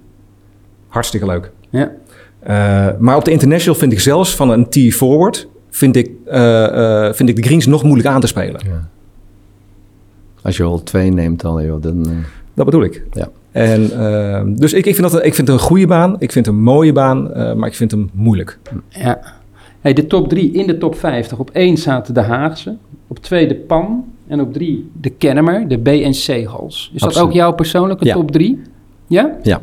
[0.87, 1.51] Hartstikke leuk.
[1.69, 1.91] Ja.
[2.39, 7.05] Eh, maar op de International vind ik zelfs van een tee forward, vind ik, eh,
[7.07, 8.61] eh, vind ik de greens nog moeilijk aan te spelen.
[10.47, 12.05] Als je hole 2 neemt al, joh, dan...
[12.05, 12.11] eh,
[12.53, 13.03] Dat bedoel ik.
[13.13, 13.29] ja.
[13.51, 16.45] En, eh, dus ik, ik, vind dat, ik vind het een goede baan, ik vind
[16.45, 18.59] het een mooie baan, eh, maar ik vind hem moeilijk.
[18.89, 19.19] Ja.
[19.81, 21.39] Hey, de top 3 in de top 50.
[21.39, 22.75] Op 1 zaten de Haagse.
[23.07, 24.05] Op 2 de Pan.
[24.27, 26.91] En op 3 de Kennemer, de B en C hals.
[26.93, 28.13] Is dat ook jouw persoonlijke Ja.
[28.13, 28.61] top 3?
[29.07, 29.21] Ja?
[29.21, 29.61] Ja, ja.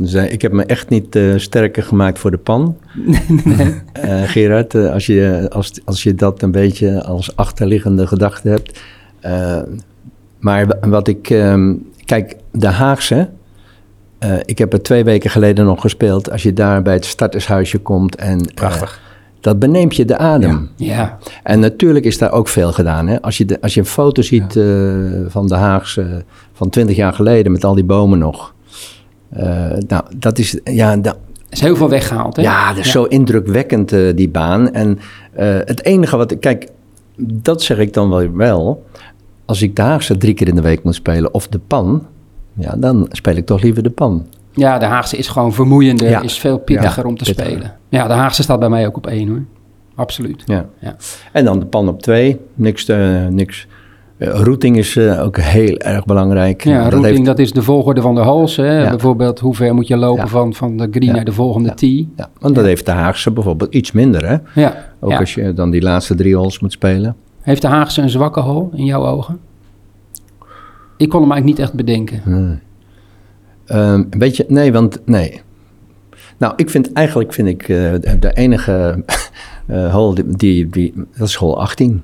[0.00, 2.76] Dus ik heb me echt niet eh, sterker gemaakt voor de pan.
[3.92, 8.80] Eh, Gerard, eh, als, je, als, als je dat een beetje als achterliggende gedachte hebt.
[10.38, 11.30] Maar wa- wat ik...
[11.30, 13.28] ehm, kijk, de Haagse...
[14.44, 16.30] ik heb er twee weken geleden nog gespeeld.
[16.30, 18.40] Als je daar bij het startershuisje komt en...
[18.54, 19.00] Prachtig.
[19.40, 20.68] dat beneemt je de adem.
[20.76, 21.18] Ja.
[21.42, 23.06] En natuurlijk is daar ook veel gedaan.
[23.08, 23.22] Hè?
[23.22, 24.52] Als, je de, als je een foto ziet
[25.28, 28.54] van de Haagse van 20 jaar geleden met al die bomen nog.
[29.30, 31.16] Eh, nou, dat is, ja, Er
[31.50, 32.42] is heel veel weggehaald, hè?
[32.42, 34.72] ja, dat is zo indrukwekkend, eh, die baan.
[34.72, 34.98] En
[35.32, 36.68] eh, het enige wat ik, kijk,
[37.16, 38.84] dat zeg ik dan wel wel.
[39.44, 42.06] Als ik de Haagse drie keer in de week moet spelen of de pan,
[42.54, 44.26] ja, dan speel ik toch liever de pan.
[44.52, 46.20] Ja, de Haagse is gewoon vermoeiender, Ja.
[46.22, 47.50] is veel pittiger Ja, om te pittiger.
[47.50, 47.74] spelen.
[47.88, 49.42] Ja, de Haagse staat bij mij ook op 1 hoor.
[49.94, 50.42] Absoluut.
[50.46, 50.66] Ja.
[51.32, 52.88] En dan de pan op twee, niks.
[52.88, 53.66] eh, niks.
[54.20, 56.64] Eh, routing is eh, ook heel erg belangrijk.
[56.64, 58.56] Ja, Dat routing, heeft- dat is de volgorde van de hals.
[58.56, 58.78] Hè?
[58.82, 58.90] Ja.
[58.90, 60.28] Bijvoorbeeld, hoe ver moet je lopen Ja.
[60.28, 61.12] van, van de green Ja.
[61.14, 62.08] naar de volgende tee?
[62.16, 64.36] Ja, want dat heeft de Haagse bijvoorbeeld iets minder, hè?
[64.60, 64.84] Ja.
[65.00, 67.16] Ook als je dan die laatste drie holes moet spelen.
[67.40, 69.38] Heeft de Haagse een zwakke hol in jouw ogen?
[70.96, 72.22] Ik kon hem eigenlijk niet echt bedenken.
[72.24, 74.04] Nee.
[74.10, 75.40] Weet je, nee, want nee.
[76.38, 79.04] Nou, ik vind eigenlijk vind ik eh, de, enige
[79.66, 82.02] eh hole die, die, die, dat is hole 18.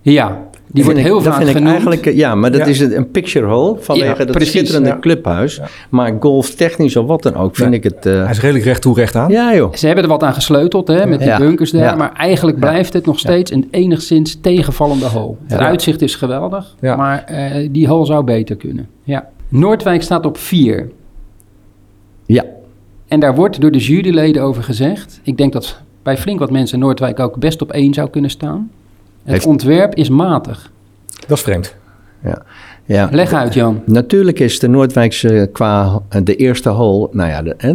[0.00, 0.38] Ja,
[0.72, 2.66] die wordt vind heel ik, dat vaak vind ik eigenlijk, eh, ja, maar dat Ja.
[2.66, 4.98] is een picture hole vanwege Ja, dat precies, schitterende ja.
[4.98, 5.60] clubhuis.
[5.90, 8.06] Maar golftechnisch of wat dan ook, vind ik het.
[8.06, 9.30] eh, Hij is redelijk recht toe, recht aan.
[9.30, 9.74] ja, joh.
[9.74, 11.82] Ze hebben er wat aan gesleuteld hè, met die bunkers daar.
[11.82, 11.94] Ja.
[11.94, 15.34] Maar eigenlijk blijft het nog steeds een enigszins tegenvallende hole.
[15.46, 16.96] Het uitzicht is geweldig, Ja.
[16.96, 18.88] maar eh, die hole zou beter kunnen.
[19.02, 19.28] Ja.
[19.48, 20.88] Noordwijk staat op 4.
[22.26, 22.44] Ja,
[23.08, 25.20] En daar wordt door de juryleden over gezegd.
[25.22, 28.70] Ik denk dat bij flink wat mensen Noordwijk ook best op 1 zou kunnen staan.
[29.26, 30.70] Het Heeft- ontwerp is matig.
[31.28, 31.76] Dat is vreemd.
[32.22, 32.42] ja.
[32.84, 33.08] Ja.
[33.12, 33.82] Leg uit, Jan.
[33.86, 37.74] Natuurlijk is de Noordwijkse qua de eerste hole, nou ja, de, hè,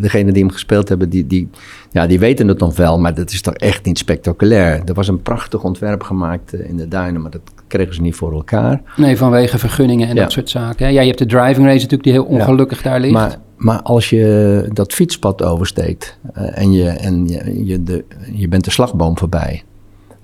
[0.00, 1.48] degene die hem gespeeld hebben, die, die,
[1.90, 4.82] ja, die weten het nog wel, maar dat is toch echt niet spectaculair.
[4.84, 8.14] Er was een prachtig ontwerp gemaakt eh, in de duinen, maar dat kregen ze niet
[8.14, 8.80] voor elkaar.
[8.96, 10.22] Nee, vanwege vergunningen en Ja.
[10.22, 10.92] dat soort zaken.
[10.92, 13.12] Ja, je hebt de driving race natuurlijk die heel ongelukkig daar ligt.
[13.12, 18.48] Maar, maar als je dat fietspad oversteekt eh, en, je, en je, je, de, je
[18.48, 19.62] bent de slagboom voorbij,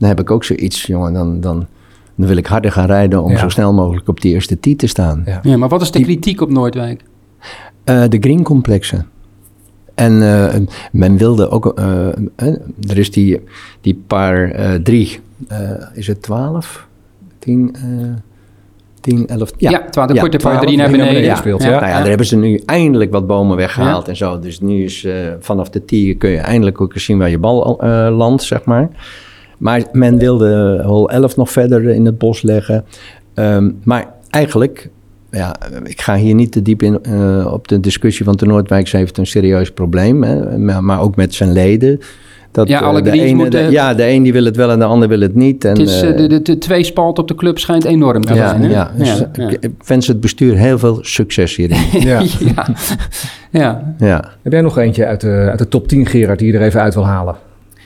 [0.04, 1.66] dan heb ik ook zoiets, jongen, dan, dan,
[2.14, 3.38] dan wil ik harder gaan rijden om Ja.
[3.38, 5.22] zo snel mogelijk op die eerste tee te staan.
[5.26, 5.40] Ja.
[5.42, 7.02] ja, maar wat is de kritiek op Noordwijk?
[7.84, 9.06] Eh, de greencomplexen.
[9.94, 10.60] En eh,
[10.92, 12.06] men wilde ook, eh,
[12.88, 13.40] er is die,
[13.80, 16.86] die paar eh, drie, eh, is het twaalf?
[17.38, 17.82] Tien, eh
[19.00, 19.52] tien, elf?
[19.56, 21.30] Ja, terwijl de korte par 12, drie naar beneden.
[21.30, 21.68] gespeeld, ja.
[21.70, 24.38] Nou ja, daar hebben ze nu eindelijk wat bomen weggehaald en zo.
[24.38, 27.38] Dus nu is eh, vanaf de tee kun je eindelijk ook eens zien waar je
[27.38, 28.88] bal eh, landt, zeg maar.
[29.64, 32.84] Maar men wilde hole 11 nog verder in het bos leggen.
[33.34, 34.90] Ehm, maar eigenlijk,
[35.30, 38.96] ja, ik ga hier niet te diep in eh, op de discussie, want de Noordwijkse
[38.96, 40.22] heeft een serieus probleem.
[40.22, 42.00] Hè, maar, ook met zijn leden.
[42.50, 44.56] Dat, Ja, alle eh, de greens ene, moeten- de- ja, de een die wil het
[44.56, 45.64] wel en de ander wil het niet.
[45.64, 48.34] En, Het is, eh, de, de, de twee spalt op de club schijnt enorm te
[48.34, 48.62] ja, zijn.
[48.62, 48.70] hè?
[48.70, 49.48] ja, dus ja, ja.
[49.48, 51.78] ik wens het bestuur heel veel succes hierin.
[52.10, 52.22] Ja.
[52.54, 52.66] ja.
[53.50, 53.94] ja.
[53.98, 54.24] ja.
[54.42, 56.80] Heb jij nog eentje uit de, uit de top 10, Gerard, die je er even
[56.80, 57.34] uit wil halen?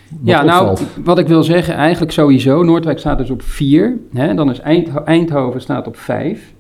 [0.09, 2.63] Wat Ja, nou, wat ik wil zeggen, eigenlijk sowieso.
[2.63, 3.97] Noordwijk staat dus op 4.
[4.11, 6.53] Dan is Eind, Eindhoven staat op 5.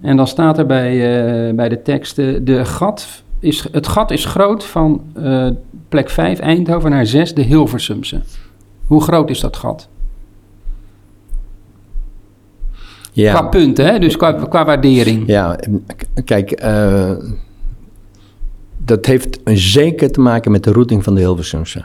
[0.00, 0.92] En dan staat er bij,
[1.48, 2.44] eh, bij de teksten...
[2.44, 5.48] De gat is, het gat is groot van eh,
[5.88, 8.20] plek 5 Eindhoven naar 6 de Hilversumse.
[8.86, 9.88] Hoe groot is dat gat?
[13.12, 13.32] Ja.
[13.32, 13.98] Qua punten, hè?
[13.98, 15.26] dus qua, qua waardering.
[15.26, 15.58] Ja,
[16.24, 17.12] kijk, eh,
[18.84, 21.84] dat heeft zeker te maken met de routing van de Hilversumse.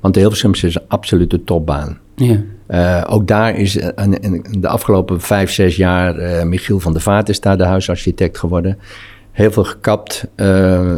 [0.00, 1.98] Want de Hilversumse is een absolute topbaan.
[2.14, 2.40] Ja.
[2.66, 6.16] Eh, ook daar is in de afgelopen vijf, zes jaar...
[6.18, 8.78] eh, Michiel van der Vaart is daar de huisarchitect geworden.
[9.32, 10.26] Heel veel gekapt.
[10.34, 10.96] eh,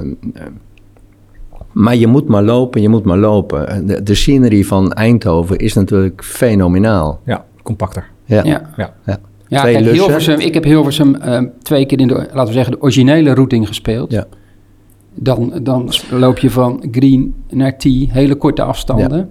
[1.73, 3.87] maar je moet maar lopen, je moet maar lopen.
[3.87, 7.21] De, de scenery van Eindhoven is natuurlijk fenomenaal.
[7.25, 8.05] Ja, compacter.
[8.25, 8.71] Ja, Ja.
[8.77, 8.95] Ja.
[9.07, 9.19] ja.
[9.49, 10.05] Ja, Twee kijk, lussen.
[10.05, 11.17] Hilversum, ik heb Hilversum
[11.63, 14.11] twee keer in de, laten we zeggen, de originele routing gespeeld.
[14.13, 14.27] Ja.
[15.21, 19.31] Dan, dan loop je van green naar tee, hele korte afstanden.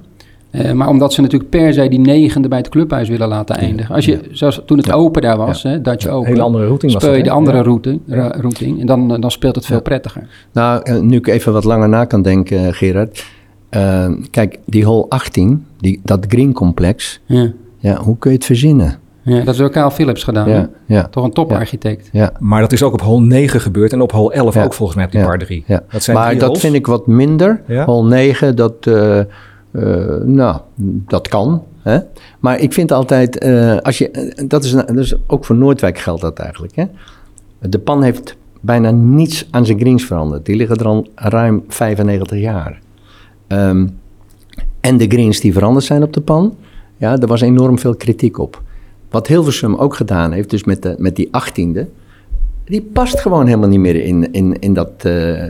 [0.52, 3.96] Eh, maar omdat ze natuurlijk per se die negende bij het clubhuis willen laten eindigen.
[3.96, 4.94] Als je, zoals toen het Ja.
[4.94, 7.38] open daar was, hè, dat je open, hele andere routing was speel je dat, de
[7.38, 8.80] andere routing, ra- routing.
[8.80, 10.28] En dan, eh, dan speelt het veel prettiger.
[10.54, 13.26] Nou, eh, nu ik even wat langer na kan denken, eh, Gerard.
[13.70, 17.52] Eh, kijk, die hole 18, die, dat green complex, Ja.
[17.78, 19.00] ja, hoe kun je het verzinnen?
[19.28, 20.50] Ja, dat is door Karel Philips gedaan.
[20.50, 22.10] Ja, ja, Toch een toparchitect.
[22.12, 22.32] ja.
[22.40, 24.64] Maar dat is ook op hole 9 gebeurd en op hole 11 Ja.
[24.64, 25.26] ook volgens mij op die Ja.
[25.28, 25.64] par 3.
[25.68, 25.82] ja.
[25.92, 26.62] Dat zijn maar drie dat holes.
[26.64, 27.62] vind ik wat minder.
[27.68, 27.86] Ja.
[27.86, 29.26] Hole 9, dat, eh, eh,
[30.24, 30.58] nou,
[31.08, 31.64] dat kan.
[31.82, 32.00] Hè?
[32.40, 36.22] Maar ik vind altijd, eh, als je, dat, is, dat is ook voor Noordwijk geldt
[36.22, 36.76] dat eigenlijk.
[36.76, 36.86] Hè?
[37.60, 40.46] De pan heeft bijna niets aan zijn greens veranderd.
[40.46, 42.80] Die liggen er al ruim 95 jaar.
[43.48, 43.88] Ehm,
[44.82, 46.56] en de greens die veranderd zijn op de pan,
[46.98, 48.62] ja, er was enorm veel kritiek op.
[49.10, 51.80] Wat Hilversum ook gedaan heeft, dus met, de, met die 18e,
[52.66, 55.44] die past gewoon helemaal niet meer in, in, in dat eh,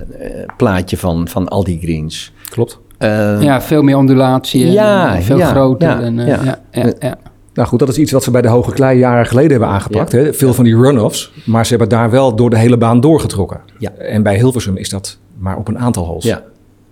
[0.58, 2.34] plaatje van, van al die greens.
[2.50, 2.80] Klopt.
[2.98, 5.88] Eh, Ja, veel meer ondulatie en Ja, eh, veel ja, groter.
[5.90, 6.44] ja, en, eh, ja.
[6.44, 6.60] ja.
[6.72, 7.18] Ja, ja,
[7.54, 10.12] Nou goed, dat is iets wat ze bij de Hoge Klei jaren geleden hebben aangepakt.
[10.12, 10.34] Hè?
[10.34, 11.32] Veel van die run-offs.
[11.46, 13.60] Maar ze hebben daar wel door de hele baan doorgetrokken.
[13.78, 13.92] Ja.
[13.92, 16.24] En bij Hilversum is dat maar op een aantal holes.
[16.24, 16.44] Ja.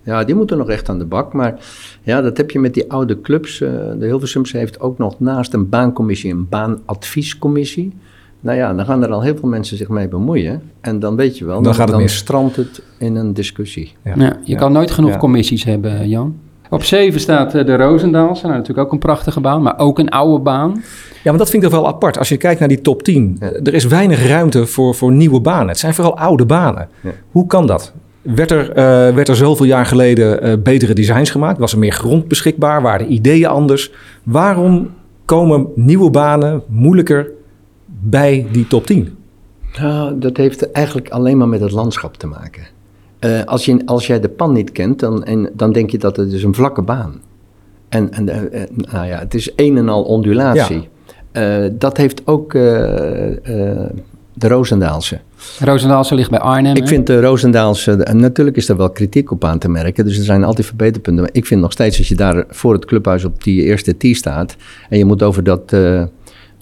[0.05, 1.33] Ja, die moeten nog echt aan de bak.
[1.33, 1.55] Maar
[2.03, 3.61] ja, dat heb je met die oude clubs.
[3.61, 7.93] eh, de Hilversumse heeft ook nog naast een baancommissie een baanadviescommissie.
[8.39, 10.61] Nou ja, dan gaan er al heel veel mensen zich mee bemoeien.
[10.81, 12.15] En dan weet je wel, Dan gaat het mis.
[12.15, 13.93] strandt het in een discussie.
[14.03, 14.13] Ja.
[14.17, 14.57] Ja, je Ja.
[14.57, 15.17] kan nooit genoeg Ja.
[15.17, 16.35] commissies hebben, Jan.
[16.69, 18.45] Op 7 staat eh, de Roosendaalse.
[18.45, 20.71] Nou, natuurlijk ook een prachtige baan, maar ook een oude baan.
[21.23, 22.17] Ja, maar dat vind ik toch wel apart.
[22.17, 25.39] Als je kijkt naar die top 10, eh, er is weinig ruimte voor, voor nieuwe
[25.41, 25.67] banen.
[25.67, 26.87] Het zijn vooral oude banen.
[27.01, 27.11] Ja.
[27.31, 27.93] Hoe kan dat?
[28.25, 31.59] Werd er, eh, werd er zoveel jaar geleden eh, betere designs gemaakt?
[31.59, 32.81] Was er meer grond beschikbaar?
[32.81, 33.91] Waren de ideeën anders?
[34.23, 34.93] Waarom
[35.25, 37.31] komen nieuwe banen moeilijker
[37.85, 39.17] bij die top 10?
[39.79, 42.63] Nou, dat heeft eigenlijk alleen maar met het landschap te maken.
[43.19, 46.17] Eh, als, je, als jij de pan niet kent, dan, en, dan denk je dat
[46.17, 47.21] het is een vlakke baan.
[47.89, 48.25] En, en
[48.73, 50.89] nou ja, het is een en al ondulatie.
[51.71, 53.91] Dat heeft ook de
[54.47, 55.19] Roosendaalse.
[55.59, 56.75] Roosendaalse ligt bij Arnhem.
[56.75, 56.87] Ik hè?
[56.87, 60.23] vind de Roosendaalse, en natuurlijk is er wel kritiek op aan te merken, dus er
[60.23, 61.23] zijn altijd verbeterpunten.
[61.23, 64.15] Maar ik vind nog steeds, als je daar voor het clubhuis op die eerste tee
[64.15, 64.55] staat,
[64.89, 66.03] en je moet over dat, eh,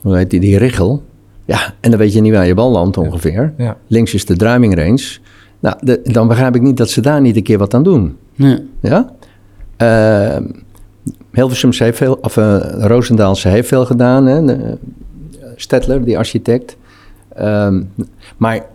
[0.02, 1.04] hoe heet die, die richel,
[1.46, 3.54] ja, en dan weet je niet waar je bal landt ongeveer.
[3.58, 3.78] Ja.
[3.88, 5.04] Links is de driving range.
[5.60, 8.18] Nou, de- dan begrijp ik niet dat ze daar niet een keer wat aan doen.
[8.34, 8.60] Ja.
[8.82, 9.12] Ja?
[9.78, 10.38] Eh
[11.32, 14.26] Hilversums heeft veel, of eh Roosendaalse heeft veel gedaan.
[14.26, 14.46] Hè?
[14.46, 14.78] De-
[15.56, 16.78] Stedtler, die architect.
[17.36, 17.82] Ehm,
[18.38, 18.66] maar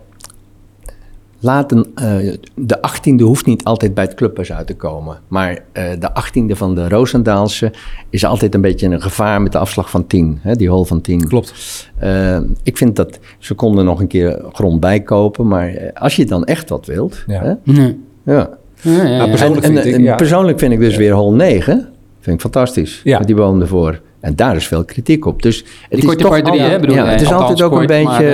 [1.39, 5.17] laten, eh, de achttiende hoeft niet altijd bij het clubhuis uit te komen.
[5.27, 7.71] Maar eh, de achttiende van de Roosendaalse
[8.09, 10.39] is altijd een beetje een gevaar met de afslag van 10.
[10.41, 11.27] Hè, die hol van 10.
[11.27, 11.53] Klopt.
[11.97, 15.47] Eh, ik vind dat ze konden nog een keer grond bijkopen.
[15.47, 17.23] Maar als je dan echt wat wilt.
[17.27, 17.41] Ja.
[17.43, 17.97] Hè, Nee.
[18.25, 18.49] ja.
[18.81, 19.17] Ja, ja, ja.
[19.17, 20.15] Nou, persoonlijk en, vind en- ik, en ja.
[20.15, 21.89] persoonlijk vind ik dus weer hol 9.
[22.19, 23.01] Vind ik fantastisch.
[23.03, 23.17] Ja.
[23.17, 24.01] Met die boom ervoor.
[24.19, 25.41] En daar is veel kritiek op.
[25.41, 25.65] Dus het
[26.01, 28.25] Die is toch drie, al- hè, bedoel ja, het is altijd ook een beetje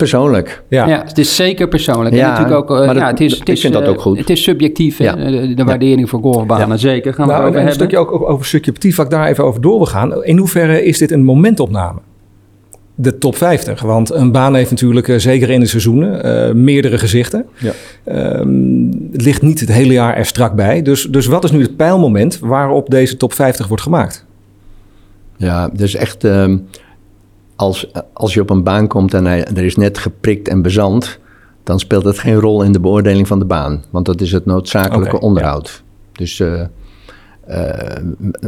[0.00, 0.62] persoonlijk.
[0.68, 0.86] Ja.
[0.86, 2.14] Ja, het is zeker persoonlijk.
[2.14, 3.88] Ja, en natuurlijk ook, eh, maar ja, het is, het ik is, vind dat eh,
[3.88, 4.18] ook goed.
[4.18, 5.14] Het is subjectief, Ja.
[5.14, 6.68] de, de waardering voor golfbanen.
[6.68, 6.76] Ja.
[6.76, 9.44] Zeker, gaan we Nou, en over een stukje ook over subjectief, waar ik daar even
[9.44, 10.24] over door wil gaan.
[10.24, 11.98] In hoeverre is dit een momentopname?
[12.94, 13.82] De top 50.
[13.82, 17.46] Want een baan heeft natuurlijk, eh, zeker in de seizoenen, eh, meerdere gezichten.
[17.58, 17.72] Ja.
[18.04, 20.82] Ehm, het ligt niet het hele jaar er strak bij.
[20.82, 24.26] Dus, dus wat is nu het pijlmoment waarop deze top 50 wordt gemaakt?
[25.36, 26.58] Ja, dus echt ehm,
[27.60, 31.18] als, als je op een baan komt en hij, er is net geprikt en bezand,
[31.64, 33.84] dan speelt het geen rol in de beoordeling van de baan.
[33.90, 35.82] Want dat is het noodzakelijke onderhoud.
[36.12, 36.60] Dus eh,
[37.46, 37.96] eh,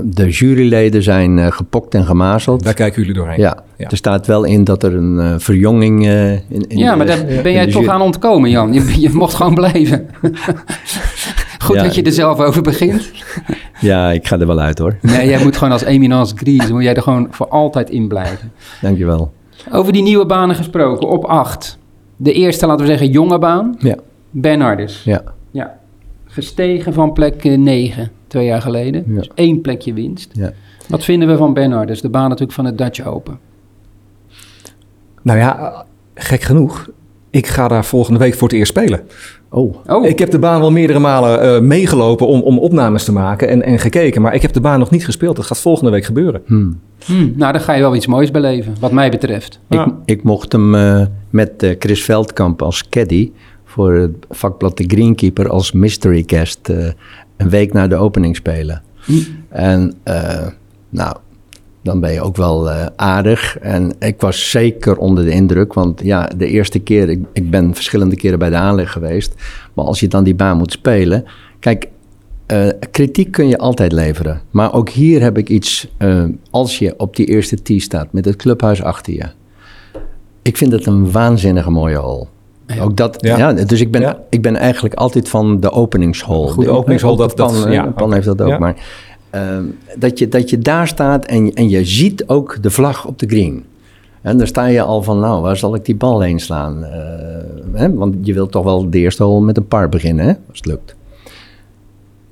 [0.05, 2.65] de juryleden zijn eh, gepokt en gemazeld.
[2.65, 3.39] Daar kijken jullie doorheen.
[3.41, 3.89] Ja, Ja.
[3.91, 7.53] er staat wel in dat er een verjonging in, in ja, de- maar daar ben
[7.53, 8.73] jij toch aan ontkomen, Jan.
[8.73, 10.09] Je, je mocht gewoon blijven.
[11.63, 11.83] Goed Ja.
[11.83, 13.11] dat je er zelf over begint.
[13.81, 14.97] Ja, ik ga er wel uit hoor.
[15.01, 18.53] Nee, jij moet gewoon als eminence grise, moet jij er gewoon voor altijd in blijven.
[18.81, 19.33] Dankjewel.
[19.73, 21.79] Over die nieuwe banen gesproken, op 8.
[22.17, 23.95] De eerste, laten we zeggen, jonge baan, Ja,
[24.31, 25.03] Bernardus.
[25.05, 25.23] ja.
[25.51, 25.79] Ja,
[26.25, 29.05] gestegen van plek 9 twee jaar geleden.
[29.07, 29.15] Ja.
[29.19, 30.31] Dus één plekje winst.
[30.33, 30.53] ja.
[30.89, 33.39] Wat vinden we van Bernardus, de baan natuurlijk van het Dutch Open?
[35.23, 36.89] Nou ja, gek genoeg.
[37.31, 39.01] Ik ga daar volgende week voor het eerst spelen.
[39.55, 43.13] Oh, Oh, Ik heb de baan wel meerdere malen eh, meegelopen om, om opnames te
[43.13, 44.23] maken en, en gekeken.
[44.23, 45.37] Maar ik heb de baan nog niet gespeeld.
[45.37, 46.43] Dat gaat volgende week gebeuren.
[46.47, 46.81] hmm.
[47.05, 49.61] hm, nou, daar ga je wel iets moois beleven, wat mij betreft.
[49.69, 49.85] Ja.
[49.87, 53.31] Ik, ik mocht hem eh, met eh, Chris Veldkamp als caddy
[53.65, 56.87] voor het vakblad De Greenkeeper als mystery guest eh,
[57.37, 58.83] een week na de opening spelen.
[59.05, 59.13] Hm.
[59.49, 60.47] En eh,
[60.89, 61.17] nou,
[61.83, 63.59] dan ben je ook wel eh, aardig.
[63.59, 67.75] En ik was zeker onder de indruk, want ja, de eerste keer, ik, ik ben
[67.75, 69.35] verschillende keren bij de aanleg geweest.
[69.75, 71.25] Maar als je dan die baan moet spelen,
[71.59, 71.89] kijk,
[72.47, 74.41] eh, kritiek kun je altijd leveren.
[74.51, 78.25] Maar ook hier heb ik iets, eh, als je op die eerste tee staat met
[78.25, 79.25] het clubhuis achter je.
[80.43, 82.27] Ik vind het een waanzinnige mooie hole.
[82.67, 82.83] Ja.
[82.83, 83.37] Ook dat, Ja.
[83.37, 83.53] ja.
[83.53, 84.19] dus ik ben, Ja.
[84.31, 86.49] ik ben eigenlijk altijd van de openingshole.
[86.51, 88.49] Goede De- de dat- dat- Pan, ja, de Pan heeft dat ook.
[88.49, 88.59] Ja.
[88.59, 88.75] Maar
[89.33, 89.65] ehm,
[89.99, 93.27] dat, je, dat je daar staat en, en je ziet ook de vlag op de
[93.27, 93.65] green.
[94.23, 96.85] En dan sta je al van, nou, waar zal ik die bal heen slaan?
[96.85, 96.91] Eh,
[97.73, 97.95] hè?
[97.95, 100.33] Want je wilt toch wel de eerste hole met een par beginnen, hè?
[100.49, 100.95] als het lukt.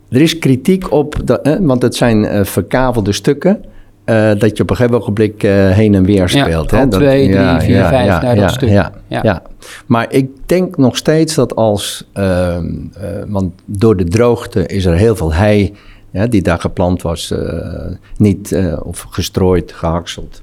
[0.08, 1.62] Er is kritiek op, dat, hè?
[1.62, 3.64] want het zijn eh, verkavelde stukken.
[4.04, 6.70] eh, dat je op een gegeven ogenblik heen en weer Ja, speelt.
[6.70, 6.78] hè?
[6.88, 8.68] Dat- twee, drie, vier, vijf naar dat stuk.
[8.68, 9.20] Ja, Ja.
[9.22, 9.42] ja.
[9.86, 12.64] maar ik denk nog steeds dat als, ehm,
[13.00, 15.74] eh, want door de droogte is er heel veel hei
[16.10, 20.42] ja, die daar geplant was, eh, niet eh, of gestrooid, gehakseld.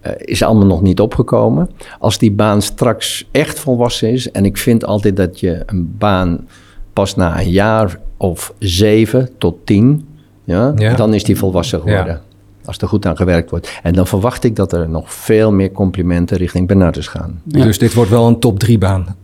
[0.00, 1.70] eh, is allemaal nog niet opgekomen.
[1.98, 6.46] Als die baan straks echt volwassen is, en ik vind altijd dat je een baan
[6.92, 10.06] pas na een jaar of zeven tot tien,
[10.44, 10.94] ja, Ja.
[10.94, 12.06] dan is die volwassen geworden.
[12.12, 12.20] Ja.
[12.64, 13.78] Als er goed aan gewerkt wordt.
[13.82, 17.40] En dan verwacht ik dat er nog veel meer complimenten richting Bernardus gaan.
[17.44, 17.64] Ja.
[17.64, 19.16] Dus dit wordt wel een top 3 baan.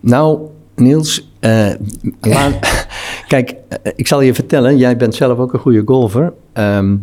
[0.00, 0.38] Nou,
[0.74, 1.70] Niels, eh,
[3.28, 6.32] kijk, eh, ik zal je vertellen, jij bent zelf ook een goede golfer.
[6.52, 6.96] Ehm,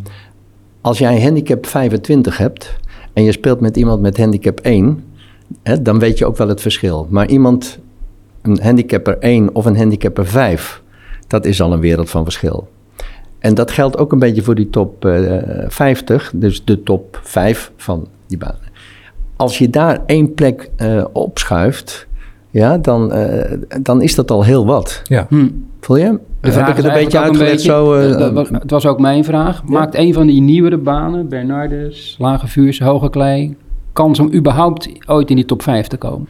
[0.81, 2.75] als jij handicap 25 hebt
[3.13, 5.03] en je speelt met iemand met handicap 1,
[5.63, 7.07] hè, dan weet je ook wel het verschil.
[7.09, 7.79] Maar iemand,
[8.41, 10.81] een handicapper 1 of een handicapper 5,
[11.27, 12.67] dat is al een wereld van verschil.
[13.39, 17.71] En dat geldt ook een beetje voor die top eh, 50, dus de top 5
[17.77, 18.69] van die banen.
[19.35, 22.07] Als je daar één plek eh, opschuift,
[22.51, 25.01] ja, dan, eh, dan is dat al heel wat.
[25.03, 25.25] Ja.
[25.29, 25.47] Hm.
[25.81, 26.03] Voel je?
[26.11, 27.89] De Heb vraag ik het een beetje uitgelegd zo?
[27.91, 29.63] beetje- eh, dat was- het was ook mijn vraag.
[29.63, 33.55] Maakt een van die nieuwere banen, Bernardus, Lage Vuurs, Hoge Klei,
[33.93, 36.27] kans om überhaupt ooit in die top 5 te komen?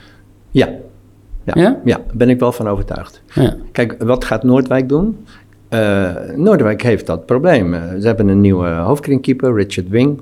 [0.51, 0.67] ja.
[1.53, 2.01] Ja, Ja?
[2.13, 3.21] ben ik wel van overtuigd.
[3.33, 3.55] Ja.
[3.71, 5.17] Kijk, wat gaat Noordwijk doen?
[5.69, 7.73] Eh, Noordwijk heeft dat probleem.
[7.99, 10.21] Ze hebben een nieuwe hoofdkringkeeper, Richard Wing.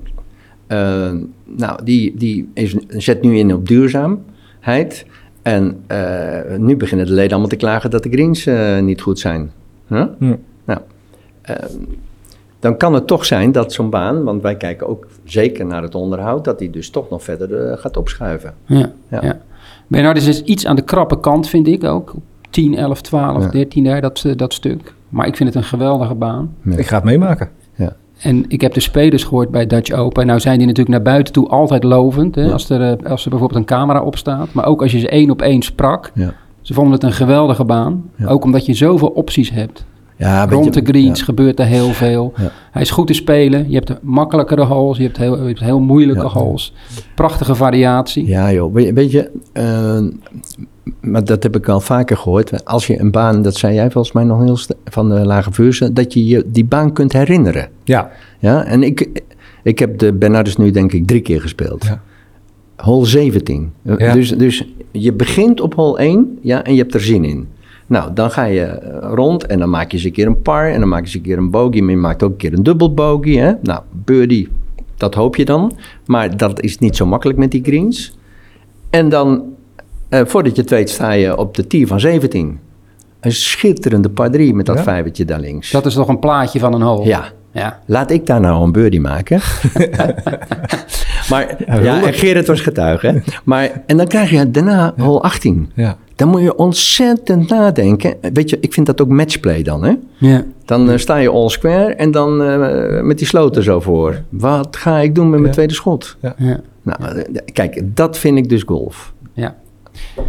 [1.45, 5.05] Nou, die, die is, zet nu in op duurzaamheid.
[5.47, 9.19] En eh, nu beginnen de leden allemaal te klagen dat de greens eh, niet goed
[9.19, 9.51] zijn.
[9.87, 10.05] Huh?
[10.65, 10.79] Nou,
[11.41, 11.73] ehm,
[12.59, 15.95] dan kan het toch zijn dat zo'n baan, want wij kijken ook zeker naar het
[15.95, 18.53] onderhoud, dat die dus toch nog verder eh, gaat opschuiven.
[18.65, 19.39] Ja, Ja.
[19.89, 20.13] ja.
[20.13, 22.13] Is iets aan de krappe kant, vind ik ook.
[22.49, 23.49] 10, 11, 12, Ja.
[23.49, 24.93] 13 daar, dat, dat stuk.
[25.09, 26.55] Maar ik vind het een geweldige baan.
[26.61, 26.77] Ja.
[26.77, 27.49] Ik ga het meemaken.
[28.21, 30.25] En ik heb de spelers gehoord bij Dutch Open.
[30.25, 32.35] Nou zijn die natuurlijk naar buiten toe altijd lovend.
[32.35, 32.51] Hè, Ja.
[32.51, 34.53] als, er, eh, als er bijvoorbeeld een camera op staat.
[34.53, 36.11] Maar ook als je ze één op één sprak.
[36.13, 36.33] Ja.
[36.61, 38.03] Ze vonden het een geweldige baan.
[38.15, 38.27] Ja.
[38.27, 39.85] Ook omdat je zoveel opties hebt.
[40.15, 42.33] Ja, Rond de greens gebeurt er heel veel.
[42.71, 43.69] Hij is goed te spelen.
[43.69, 44.97] Je hebt makkelijkere holes.
[44.97, 46.73] Je hebt heel, je hebt heel moeilijke holes.
[47.15, 48.27] Prachtige variatie.
[48.27, 49.97] Ja joh, weet je, weet je eh,
[50.99, 52.65] maar dat heb ik al vaker gehoord.
[52.65, 55.93] Als je een baan, dat zei jij volgens mij nog heel van de Lage Vuurse,
[55.93, 57.69] dat je je die baan kunt herinneren.
[57.83, 59.21] Ja, Ja, en ik,
[59.63, 61.83] ik heb de Bernardus nu denk ik drie keer gespeeld.
[61.83, 62.01] Ja.
[62.75, 63.71] Hole 17.
[63.83, 64.13] Eh, Ja.
[64.13, 67.47] Dus, dus je begint op hole 1 ja, en je hebt er zin in.
[67.87, 70.71] Nou, dan ga je eh, rond en dan maak je eens een keer een par
[70.71, 72.53] en dan maak je eens een keer een bogey, maar je maakt ook een keer
[72.53, 73.33] een dubbel bogey.
[73.33, 73.53] Hè?
[73.61, 74.47] Nou, birdie,
[74.97, 75.71] dat hoop je dan.
[76.05, 78.17] Maar dat is niet zo makkelijk met die greens.
[78.89, 79.43] En dan,
[80.09, 82.59] eh, voordat je het weet, sta je op de tee van 17.
[83.19, 84.83] Een schitterende par 3 met dat Ja.
[84.83, 85.71] vijvertje daar links.
[85.71, 87.05] Dat is toch een plaatje van een hole?
[87.05, 87.79] Ja, ja.
[87.85, 89.39] Laat ik daar nou een birdie maken.
[91.29, 93.07] maar ja, en Gerrit was getuige.
[93.07, 93.19] hè.
[93.43, 95.71] Maar, en dan krijg je daarna hole 18.
[95.75, 95.97] ja.
[96.15, 98.15] Dan moet je ontzettend nadenken.
[98.33, 99.83] Weet je, ik vind dat ook matchplay dan.
[99.83, 99.93] Hè?
[100.17, 100.43] ja.
[100.65, 104.21] Dan eh, sta je all square en dan eh, met die sloten zo voor.
[104.29, 105.51] Wat ga ik doen met mijn Ja.
[105.53, 106.17] tweede schot?
[106.37, 106.59] ja.
[106.81, 109.13] Nou, kijk, dat vind ik dus golf.
[110.15, 110.23] Ja.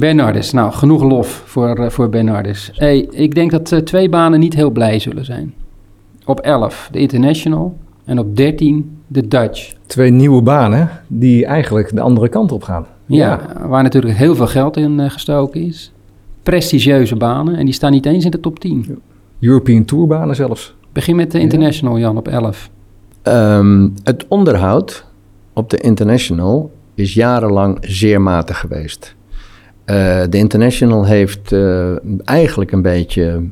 [0.00, 2.70] Bernardus, nou, genoeg lof voor, eh, voor Bernardus.
[2.74, 5.54] Hey, ik denk dat eh, twee banen niet heel blij zullen zijn.
[6.24, 9.72] Op 11 de International en op 13 de Dutch.
[9.86, 12.86] Twee nieuwe banen die eigenlijk de andere kant op gaan.
[13.06, 15.92] Ja, waar natuurlijk heel veel geld in eh, gestoken is.
[16.42, 18.98] Prestigieuze banen en die staan niet eens in de top 10.
[19.40, 20.74] European Tourbanen zelfs.
[20.92, 22.70] Begin met de International, Jan, op 11.
[23.22, 25.06] Ehm, het onderhoud
[25.52, 29.14] op de International is jarenlang zeer matig geweest.
[29.84, 31.90] Eh, de International heeft eh,
[32.24, 33.42] eigenlijk een beetje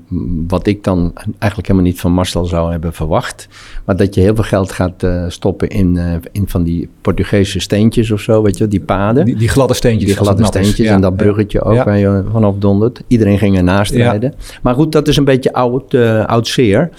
[0.49, 3.49] wat ik dan eigenlijk helemaal niet van Marcel zou hebben verwacht.
[3.85, 5.99] Maar dat je heel veel geld gaat eh, stoppen in,
[6.33, 9.25] in van die Portugese steentjes of zo, weet je, die paden.
[9.25, 10.11] Die, die gladde steentjes.
[10.11, 11.85] Die gladde steentjes Ja, en dat bruggetje ook Ja.
[11.85, 13.03] waar je vanaf dondert.
[13.07, 14.11] Iedereen ging ernaast Ja.
[14.11, 14.35] rijden.
[14.63, 15.95] Maar goed, dat is een beetje oud,
[16.27, 16.91] oud zeer.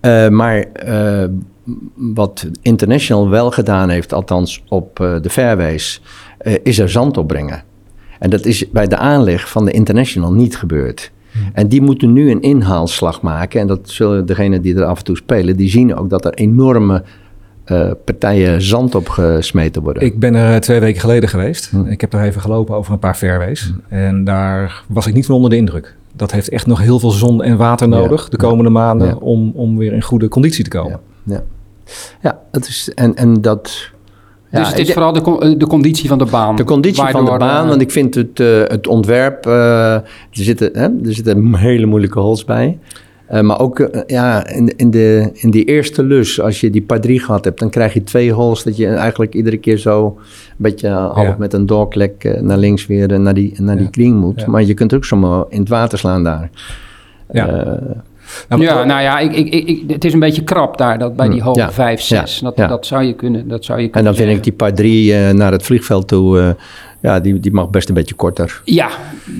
[0.00, 1.24] Eh, maar eh,
[1.94, 6.02] wat International wel gedaan heeft, althans op eh, de fairways,
[6.62, 7.62] is er zand opbrengen.
[8.18, 11.10] En dat is bij de aanleg van de International niet gebeurd.
[11.52, 13.60] En die moeten nu een inhaalslag maken.
[13.60, 16.34] En dat zullen degenen die er af en toe spelen, die zien ook dat er
[16.34, 17.04] enorme
[18.04, 20.02] partijen zand op gesmeten worden.
[20.02, 21.70] Ik ben er twee weken geleden geweest.
[21.70, 21.86] Hm.
[21.86, 23.72] Ik heb er even gelopen over een paar fairways.
[23.88, 25.96] En daar was ik niet van onder de indruk.
[26.16, 27.96] Dat heeft echt nog heel veel zon en water Ja.
[27.98, 29.14] nodig de komende maanden Ja.
[29.14, 31.00] om, om weer in goede conditie te komen.
[31.24, 31.42] Ja, ja.
[32.22, 33.90] ja het is, en, en dat...
[34.50, 36.56] Ja, dus het is ik- vooral de, eh, de conditie van de baan.
[36.56, 39.46] de conditie van de baan, eh, want ik vind het, eh, het ontwerp...
[39.46, 42.78] eh, er, zitten, hè, er zitten hele moeilijke holes bij.
[43.26, 46.82] Eh, maar ook eh, ja, in, in, de, in die eerste lus, als je die
[46.82, 47.58] par 3 gehad hebt...
[47.58, 50.04] dan krijg je twee holes dat je eigenlijk iedere keer zo...
[50.06, 51.36] een beetje half Ja.
[51.38, 54.40] met een dogleg eh, naar links weer naar die, naar die green moet.
[54.40, 54.46] Ja.
[54.50, 56.50] Maar je kunt ook zomaar in het water slaan daar.
[57.32, 57.48] Ja.
[57.48, 57.72] Eh,
[58.48, 61.28] Nou, ja, nou ja, ik, ik, ik, het is een beetje krap daar dat bij
[61.28, 61.72] die hole Ja.
[61.72, 62.38] 5, 6.
[62.38, 62.44] Ja.
[62.46, 62.66] Dat, Ja.
[62.66, 65.32] dat zou je kunnen, dat zou je en kunnen dan vind ik die par 3
[65.32, 66.40] naar het vliegveld toe...
[66.40, 66.48] eh,
[67.06, 68.60] ja, die, die mag best een beetje korter.
[68.64, 68.88] Ja,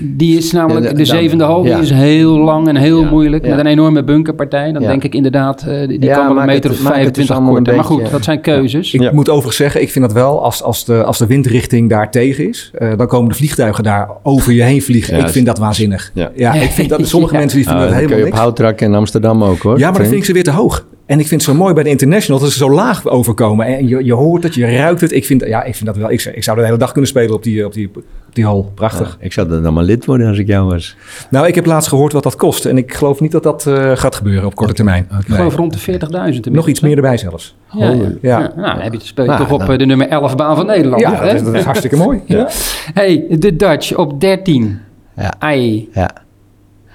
[0.01, 1.79] die is namelijk, de zevende hole, die ja.
[1.79, 3.43] is heel lang en heel Ja, moeilijk.
[3.45, 3.49] ja.
[3.49, 4.71] Met een enorme bunkerpartij.
[4.71, 4.87] Dan Ja.
[4.87, 7.49] denk ik inderdaad, eh, die Ja, kan wel een meter het- of dus 25 allemaal
[7.57, 7.75] een korter.
[7.75, 8.93] Maar goed, dat zijn keuzes.
[8.93, 9.11] Ik Ja.
[9.13, 12.47] moet overigens zeggen, ik vind dat wel, als, als, de, als de windrichting daar tegen
[12.49, 15.17] is, eh, dan komen de vliegtuigen daar over je heen vliegen.
[15.17, 16.11] Ja, ik vind dat waanzinnig.
[16.13, 16.31] Ja.
[16.35, 17.39] Ja, ik vind dat, sommige Ja.
[17.39, 18.43] mensen die vinden Ah, dat kun helemaal je op niks.
[18.43, 19.77] Houtrak in Amsterdam ook hoor.
[19.79, 20.85] Ja, maar dan vind ik ze weer te hoog.
[21.07, 23.65] En ik vind het zo mooi bij de International dat ze zo laag overkomen.
[23.65, 25.11] En je, je hoort het, je ruikt het.
[25.11, 26.11] Ik vind, ja, ik vind dat wel.
[26.11, 28.45] Ik, zou- ik zou de hele dag kunnen spelen op die, op die, op die
[28.45, 28.63] hole.
[28.73, 29.17] Prachtig.
[29.19, 30.95] Ja, ik zou er dan maar lid worden als ik jou was.
[31.29, 32.65] Nou, ik heb laatst gehoord wat dat kost.
[32.65, 35.03] En ik geloof niet dat dat eh, gaat gebeuren op korte termijn.
[35.19, 35.37] Ik Nee.
[35.37, 35.99] geloof rond de
[36.33, 36.39] 40.000.
[36.51, 37.55] Nog iets meer erbij zelfs.
[37.71, 37.93] Ja, ja.
[37.93, 38.09] Ja.
[38.21, 38.39] ja.
[38.55, 39.71] Nou, dan heb je, speel je Nou, toch op nou.
[39.71, 41.01] eh, de nummer 11 baan van Nederland.
[41.01, 41.25] Ja, hè?
[41.25, 42.21] dat is, dat is hartstikke mooi.
[42.25, 42.47] Ja.
[42.93, 44.79] Hey, de Dutch op 13.
[45.15, 45.33] Ja.
[45.39, 45.89] Ai.
[45.93, 46.09] Ja.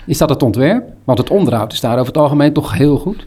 [0.07, 0.85] Is dat het ontwerp?
[1.05, 3.27] Want het onderhoud is daar over het algemeen toch heel goed.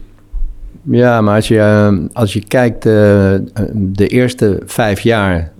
[0.90, 3.40] Ja, maar als je, eh, als je kijkt, eh, eh,
[3.74, 5.52] de eerste vijf jaar,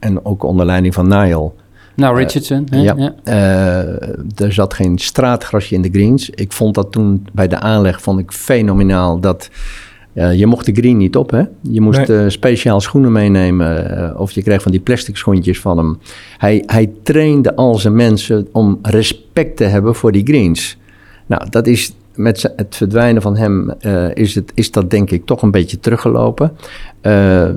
[0.00, 1.50] en- ook onder leiding van Niall,
[1.96, 2.66] Nou, Richardson.
[2.70, 2.80] hè?
[2.80, 3.14] ja, Ja.
[3.24, 6.30] eh, er zat geen straatgrasje in de greens.
[6.30, 9.50] Ik vond dat toen bij de aanleg vond ik fenomenaal dat
[10.12, 11.42] eh, je mocht de green niet op, hè?
[11.60, 12.18] Je moest Nee.
[12.24, 15.98] eh, speciaal schoenen meenemen eh, of je kreeg van die plastic schoentjes van hem.
[16.38, 20.76] Hij, hij trainde al zijn mensen om respect te hebben voor die greens.
[21.26, 25.26] Nou, dat is met het verdwijnen van hem eh, is, het, is dat denk ik
[25.26, 26.52] toch een beetje teruggelopen.
[27.00, 27.48] Eh,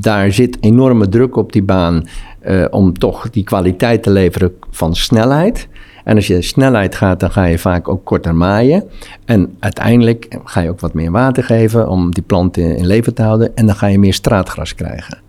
[0.00, 2.04] daar zit enorme druk op die baan
[2.40, 5.68] eh, om toch die kwaliteit te leveren van snelheid.
[6.04, 8.84] En als je snelheid gaat, dan ga je vaak ook korter maaien.
[9.24, 13.14] En uiteindelijk ga je ook wat meer water geven om die plant in, in leven
[13.14, 13.56] te houden.
[13.56, 15.27] En dan ga je meer straatgras krijgen.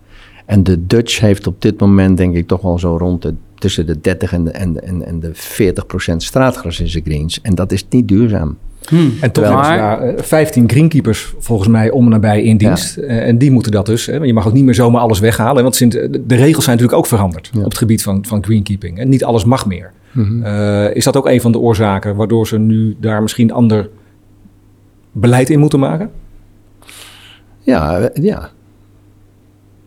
[0.50, 3.86] En de Dutch heeft op dit moment denk ik toch wel zo rond de, tussen
[3.86, 7.40] de 30 en de, en, de- en, en de 40 procent straatgras in zijn greens.
[7.40, 8.56] En dat is niet duurzaam.
[8.88, 9.12] Hmm.
[9.20, 12.56] En toch Maar- hebben ze daar eh, 15 greenkeepers volgens mij om en nabij in
[12.56, 12.96] dienst.
[12.96, 14.06] Eh, En die moeten dat dus.
[14.06, 15.62] Hè, je mag ook niet meer zomaar alles weghalen.
[15.62, 17.58] Want sinds, de regels zijn natuurlijk ook veranderd Ja.
[17.58, 18.98] op het gebied van, van greenkeeping.
[18.98, 19.92] En niet alles mag meer.
[20.12, 20.42] Mhm.
[20.42, 23.88] Eh, is dat ook een van de oorzaken waardoor ze nu daar misschien ander
[25.12, 26.10] beleid in moeten maken?
[27.60, 28.50] Ja, eh, ja.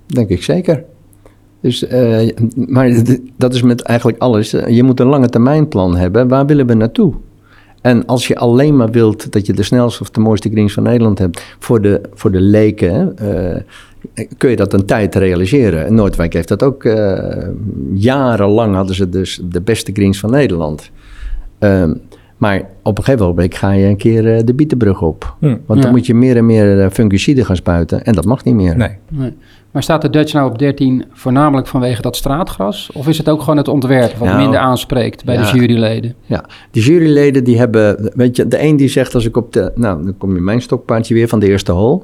[0.06, 0.84] Denk ik zeker.
[1.62, 3.04] Dus, eh, maar
[3.38, 4.52] dat is met eigenlijk alles.
[4.52, 6.28] Je moet een lange termijnplan hebben.
[6.28, 7.14] Waar willen we naartoe?
[7.82, 10.84] En als je alleen maar wilt dat je de snelste of de mooiste greens van
[10.84, 15.86] Nederland hebt voor de, voor de leken, eh, kun je dat een tijd realiseren.
[15.86, 17.48] En Noordwijk heeft dat ook eh,
[17.94, 20.92] jarenlang hadden ze dus de beste greens van Nederland.
[21.60, 21.94] Ehm,
[22.44, 25.36] maar op een gegeven moment ga je een keer eh, de Bietenbrug op.
[25.40, 25.46] Hm.
[25.46, 25.90] Want dan Ja.
[25.90, 28.04] moet je meer en meer eh, fungiciden gaan spuiten.
[28.06, 28.78] En dat mag niet meer.
[28.78, 28.98] Nee.
[29.10, 29.34] Nee.
[29.72, 32.90] Maar staat de Dutch nou op 13 voornamelijk vanwege dat straatgras?
[32.94, 35.52] Of is het ook gewoon het ontwerp wat Nou, minder aanspreekt bij ja.
[35.52, 36.14] de juryleden?
[36.26, 38.12] Ja, de juryleden die hebben...
[38.16, 39.72] Weet je, de een die zegt als ik op de...
[39.76, 42.04] Nou, dan kom je in mijn stokpaardje weer van de eerste hol.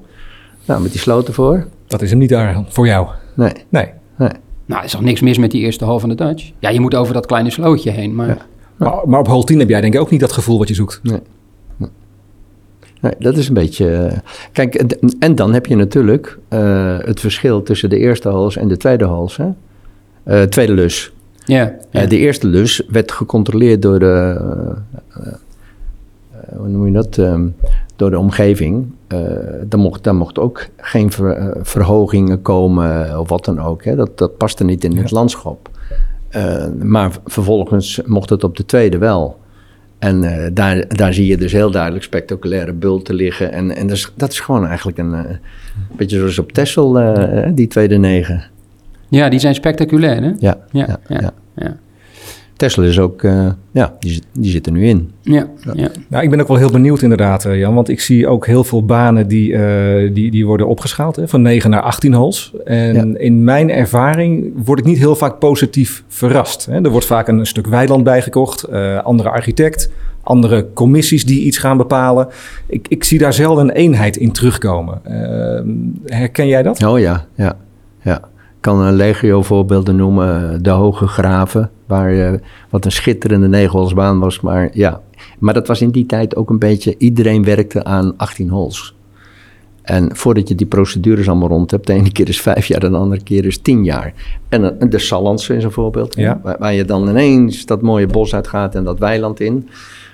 [0.66, 1.68] Nou, met die sloten voor.
[1.88, 3.08] Dat is hem niet daar voor jou.
[3.34, 3.86] Nee, Nee.
[4.18, 4.30] nee.
[4.66, 6.52] Nou, er is toch niks mis met die eerste hal van de Dutch?
[6.60, 8.28] Ja, je moet over dat kleine slootje heen, maar...
[8.28, 8.38] Ja.
[8.80, 10.74] Maar, maar op hol 10 heb jij denk ik ook niet dat gevoel wat je
[10.74, 11.00] zoekt.
[11.04, 11.20] Nee.
[11.78, 11.90] Nee.
[13.02, 13.92] Nee, dat is een beetje...
[13.96, 14.18] eh,
[14.52, 14.76] Kijk,
[15.20, 19.06] en- dan heb je natuurlijk eh, het verschil tussen de eerste hals en de tweede
[19.06, 19.38] hals.
[19.38, 19.48] Hè?
[20.24, 21.12] Eh, tweede lus.
[21.46, 22.06] Ja, ja.
[22.06, 25.34] De eerste lus werd gecontroleerd door de, eh, eh,
[26.32, 27.48] eh, hoe noem je dat, Ehm,
[27.96, 28.88] door de omgeving.
[29.08, 29.20] Eh
[29.66, 33.84] daar, mocht, daar mocht ook geen ver- verhogingen komen of wat dan ook.
[33.84, 33.96] Hè.
[33.96, 35.70] Dat, dat paste niet in het landschap.
[36.30, 39.40] Eh, maar vervolgens mocht het op de tweede wel.
[40.00, 43.52] En eh, daar, daar zie je dus heel duidelijk spectaculaire bulten liggen.
[43.52, 45.36] En, en dat, is, dat is gewoon eigenlijk een eh,
[45.96, 46.94] beetje zoals op Texel,
[47.54, 48.44] die tweede negen.
[49.10, 50.32] ja, die zijn spectaculair, hè?
[50.40, 51.78] Ja, Ja, ja, ja, ja.
[52.60, 55.12] Tesla is ook, eh, ja, die, zit- die zit er nu in.
[55.22, 55.90] Ja, ja.
[56.08, 57.74] Nou, ik ben ook wel heel benieuwd inderdaad, eh, Jan.
[57.74, 61.16] Want ik zie ook heel veel banen die, eh, die, die worden opgeschaald.
[61.16, 62.54] Hè, van 9 naar 18 holes.
[62.66, 66.66] En in mijn ervaring word ik niet heel vaak positief verrast.
[66.66, 66.84] Hè.
[66.84, 68.64] Er wordt vaak een stuk weiland bijgekocht.
[68.64, 69.90] eh, andere architect.
[70.24, 72.28] Andere commissies die iets gaan bepalen.
[72.68, 75.00] Ik, ik zie daar zelden een eenheid in terugkomen.
[75.06, 75.62] Eh,
[76.18, 76.84] herken jij dat?
[76.86, 77.58] Oh ja, ja,
[78.02, 78.22] ja.
[78.60, 80.54] Ik kan een legio voorbeelden noemen.
[80.54, 82.40] eh, De Hoge Graven, waar, eh,
[82.70, 84.40] wat een schitterende negenholsbaan was.
[84.42, 85.02] Maar ja,
[85.38, 86.96] maar dat was in die tijd ook een beetje...
[86.98, 88.96] Iedereen werkte aan 18 holes.
[89.82, 91.88] En voordat je die procedures allemaal rond hebt...
[91.88, 94.14] de ene keer is vijf jaar, de andere keer is tien jaar.
[94.50, 96.16] En eh, de Sallandse is een voorbeeld.
[96.16, 96.40] Ja.
[96.44, 99.70] Waar, waar je dan ineens dat mooie bos uitgaat en dat weiland in.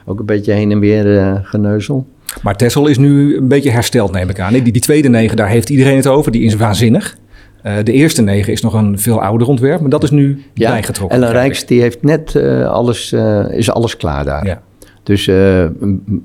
[0.05, 2.05] Ook een beetje heen en weer geneuzel.
[2.43, 4.53] Maar Tessel is nu een beetje hersteld, neem ik aan.
[4.53, 6.31] Die, die tweede negen, daar heeft iedereen het over.
[6.31, 7.17] Die is waanzinnig.
[7.65, 9.81] Eh, de eerste negen is nog een veel ouder ontwerp.
[9.81, 11.17] Maar dat is nu Ja, bijgetrokken.
[11.17, 11.31] Ellen.
[11.31, 14.45] Rijks die heeft net eh, alles, eh, is alles klaar daar.
[14.45, 14.61] Ja.
[15.03, 15.29] Dus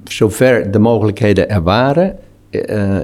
[0.04, 2.16] zover de mogelijkheden er waren,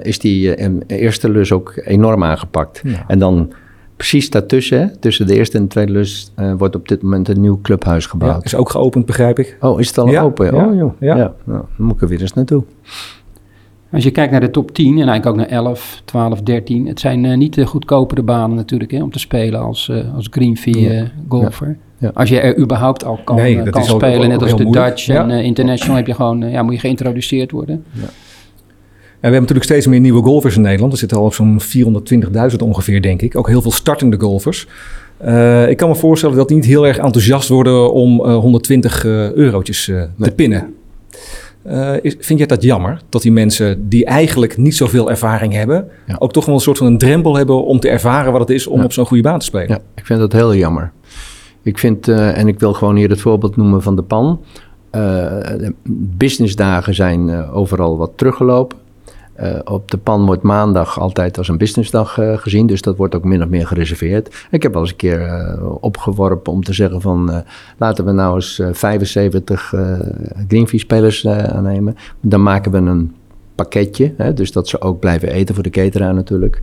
[0.01, 2.81] is die eerste lus ook enorm aangepakt.
[2.83, 3.03] Ja.
[3.07, 3.53] En dan
[3.95, 7.59] precies daartussen, tussen de eerste en de tweede lus, wordt op dit moment een nieuw
[7.61, 8.45] clubhuis Ja, gebouwd.
[8.45, 9.57] is ook geopend, begrijp ik.
[9.59, 10.55] Oh, is het al open?
[10.55, 10.93] ja, oh, joh.
[10.99, 11.15] ja.
[11.15, 11.33] Ja.
[11.43, 12.63] Nou, dan moet ik er weer eens naartoe.
[13.91, 16.87] Als je kijkt naar de top 10 en eigenlijk ook naar 11, 12, 13.
[16.87, 20.27] Het zijn eh, niet de goedkopere banen natuurlijk hè, om te spelen als, eh als
[20.31, 21.77] greenfee eh, golfer.
[21.97, 22.11] Ja.
[22.13, 24.63] Als je er überhaupt al kan, Nee, dat kan ook- spelen, ook net als de
[24.63, 24.87] moeilijk.
[24.87, 25.29] Dutch Ja.
[25.29, 27.83] en International, heb je gewoon, ja, moet je geïntroduceerd worden.
[27.95, 28.09] En
[29.19, 30.91] we hebben natuurlijk steeds meer nieuwe golfers in Nederland.
[30.91, 33.37] Er zitten al op zo'n 420.000 ongeveer, denk ik.
[33.37, 34.67] Ook heel veel startende golfers.
[35.17, 39.05] Eh, ik kan me voorstellen dat die niet heel erg enthousiast worden om eh, 120
[39.05, 39.85] eh, eurotjes
[40.19, 40.73] te pinnen.
[41.67, 43.01] Eh, is, vind jij dat jammer?
[43.09, 45.87] Dat die mensen die eigenlijk niet zoveel ervaring hebben...
[46.07, 46.15] Ja.
[46.19, 48.67] ook toch wel een soort van een drempel hebben om te ervaren wat het is
[48.67, 48.83] om Ja.
[48.85, 49.67] op zo'n goede baan te spelen?
[49.69, 50.91] Ja, ik vind dat heel jammer.
[51.61, 54.41] Ik vind, eh, en ik wil gewoon hier het voorbeeld noemen van de pan.
[54.89, 55.37] Eh,
[56.17, 58.77] businessdagen zijn overal wat teruggelopen.
[59.37, 63.15] Eh, op de pan wordt maandag altijd als een businessdag eh, gezien, dus dat wordt
[63.15, 64.45] ook min of meer gereserveerd.
[64.51, 67.43] Ik heb wel eens een keer eh, opgeworpen om te zeggen van
[67.77, 69.99] laten we nou eens eh, 75 eh
[70.47, 71.95] Greenfee-spelers aannemen.
[72.21, 73.15] Dan maken we een
[73.55, 76.61] pakketje, hè, dus dat ze ook blijven eten voor de cateraar natuurlijk.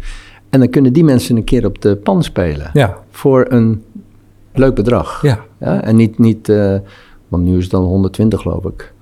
[0.51, 3.85] En dan kunnen die mensen een keer op de pan spelen Ja, voor een
[4.53, 5.23] leuk bedrag.
[5.23, 5.41] ja.
[5.61, 6.53] Ja, en niet, niet
[7.29, 8.93] want nu is het dan 120 geloof ik,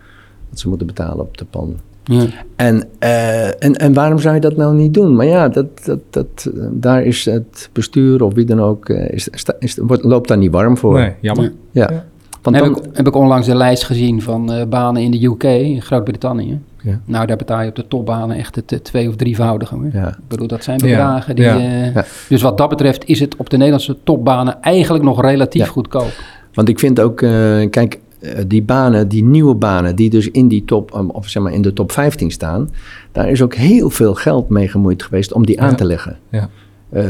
[0.51, 1.77] dat ze moeten betalen op de pan.
[2.05, 2.25] Ja.
[2.57, 5.17] En, eh, en, en waarom zou je dat nou niet doen?
[5.17, 9.29] Maar ja, dat, dat, dat, daar is het bestuur of wie dan ook, eh, is,
[9.29, 10.99] is, is, wordt, loopt daar niet warm voor.
[10.99, 11.53] Nee, jammer.
[11.71, 12.05] Ja.
[12.43, 15.25] Want heb, dan, ik, heb ik onlangs de lijst gezien van eh, banen in de
[15.27, 16.61] UK, in Groot-Brittannië.
[16.83, 17.01] Ja.
[17.05, 19.77] Nou, daar betaal je op de topbanen echt het twee- of drievoudige.
[19.93, 20.09] Ja.
[20.09, 21.45] Ik bedoel, dat zijn Ja, bedragen die...
[21.45, 22.05] ja, eh, ja.
[22.29, 25.69] Dus wat dat betreft is het op de Nederlandse topbanen eigenlijk nog relatief Ja.
[25.69, 26.11] goedkoop.
[26.55, 27.31] Want ik vind ook, eh,
[27.71, 28.01] kijk,
[28.47, 31.63] die banen, die nieuwe banen, die dus in die top, um, of zeg maar in
[31.63, 32.71] de top 15 staan,
[33.13, 35.75] daar is ook heel veel geld mee gemoeid geweest om die aan Ja.
[35.75, 36.19] te leggen.
[36.31, 36.49] Ja.
[36.91, 37.05] Eh,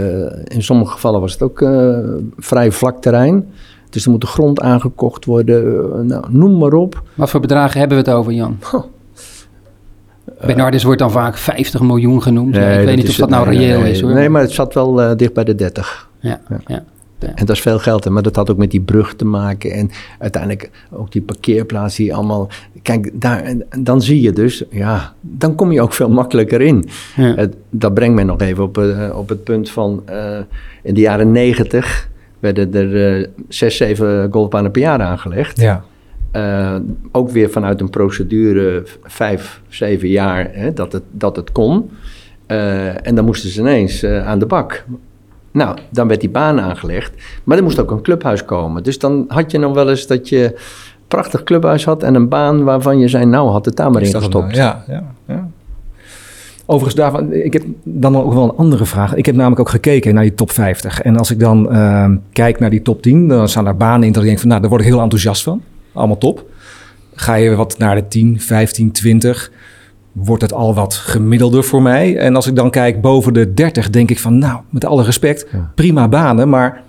[0.44, 1.98] in sommige gevallen was het ook eh,
[2.36, 3.46] vrij vlak terrein.
[3.90, 7.02] Dus er moet de grond aangekocht worden, eh, nou, noem maar op.
[7.14, 8.58] Wat voor bedragen hebben we het over, Jan?
[8.70, 8.80] Huh.
[10.46, 12.50] Bernardus wordt dan vaak 50 miljoen genoemd.
[12.54, 14.12] Nee, ik weet niet is of dat nou nee, reëel nee, is, hoor.
[14.12, 16.08] Nee, maar het zat wel eh, dicht bij de 30.
[16.20, 16.60] Ja, Ja.
[16.66, 16.84] ja.
[17.22, 19.70] En dat is veel geld, maar dat had ook met die brug te maken.
[19.70, 22.48] En uiteindelijk ook die parkeerplaats die allemaal...
[22.82, 26.88] Kijk, daar, dan zie je dus, ja, dan kom je ook veel makkelijker in.
[27.16, 27.48] Ja.
[27.70, 30.02] Dat brengt mij nog even op, eh, op het punt van...
[30.04, 30.38] eh,
[30.82, 32.08] in de jaren negentig
[32.38, 35.60] werden er eh, zes, zeven golfbanen per jaar aangelegd.
[35.60, 35.84] Ja.
[37.12, 41.90] Ook weer vanuit een procedure vijf, zeven jaar hè, dat, het, dat het kon.
[43.02, 44.84] En dan moesten ze ineens aan de bak.
[45.52, 47.12] Nou, dan werd die baan aangelegd.
[47.44, 48.82] Maar er moest ook een clubhuis komen.
[48.82, 50.54] Dus dan had je nog wel eens dat je een
[51.08, 52.02] prachtig clubhuis had...
[52.02, 54.56] en een baan waarvan je zei, nou had het daar maar in gestopt.
[54.56, 55.48] Ja, ja, ja.
[56.66, 59.14] Overigens, daarvan, ik heb dan ook wel een andere vraag.
[59.14, 61.00] Ik heb namelijk ook gekeken naar die top 50.
[61.00, 64.12] En als ik dan ehm, kijk naar die top 10, dan staan daar banen in
[64.12, 65.62] dat ik denk van, nou, daar word ik heel enthousiast van.
[65.92, 66.50] Allemaal top.
[67.14, 69.50] Ga je wat naar de 10, 15, 20,
[70.12, 72.16] wordt het al wat gemiddelder voor mij.
[72.16, 75.46] En als ik dan kijk boven de 30, denk ik van, nou, met alle respect,
[75.52, 75.72] Ja.
[75.74, 76.48] prima banen.
[76.48, 76.82] Maar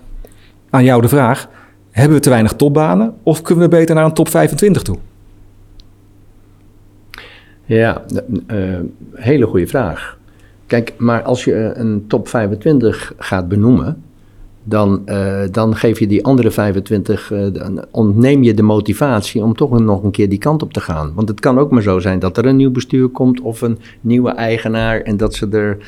[0.70, 1.48] aan jou de vraag,
[1.90, 4.96] hebben we te weinig topbanen of kunnen we beter naar een top 25 toe?
[7.64, 8.02] Ja,
[8.46, 8.58] eh,
[9.14, 10.18] hele goede vraag.
[10.66, 14.02] Kijk, maar als je eh, een top 25 gaat benoemen,
[14.64, 19.56] dan, eh, dan geef je die andere 25, eh, dan ontneem je de motivatie om
[19.56, 21.12] toch nog een keer die kant op te gaan.
[21.14, 23.78] Want het kan ook maar zo zijn dat er een nieuw bestuur komt of een
[24.00, 25.78] nieuwe eigenaar en dat ze er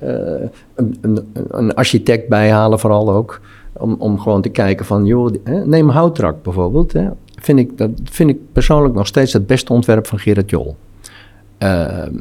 [0.00, 3.40] eh, een, een, een architect bij halen, vooral ook.
[3.72, 6.92] Om, om gewoon te kijken van, joh, neem Houtrak bijvoorbeeld.
[6.92, 7.08] Hè.
[7.40, 10.76] Vind ik, dat vind ik persoonlijk nog steeds het beste ontwerp van Gerard Jol.
[11.58, 12.14] Ehm,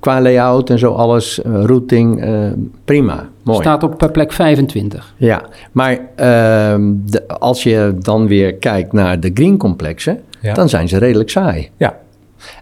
[0.00, 2.50] qua layout en zo alles, eh, routing, eh,
[2.84, 3.60] prima, mooi.
[3.60, 5.14] Staat op eh, plek 25.
[5.16, 5.42] Ja,
[5.72, 10.54] maar ehm, de- als je dan weer kijkt naar de greencomplexen, Ja.
[10.54, 11.70] dan zijn ze redelijk saai.
[11.76, 11.96] Ja,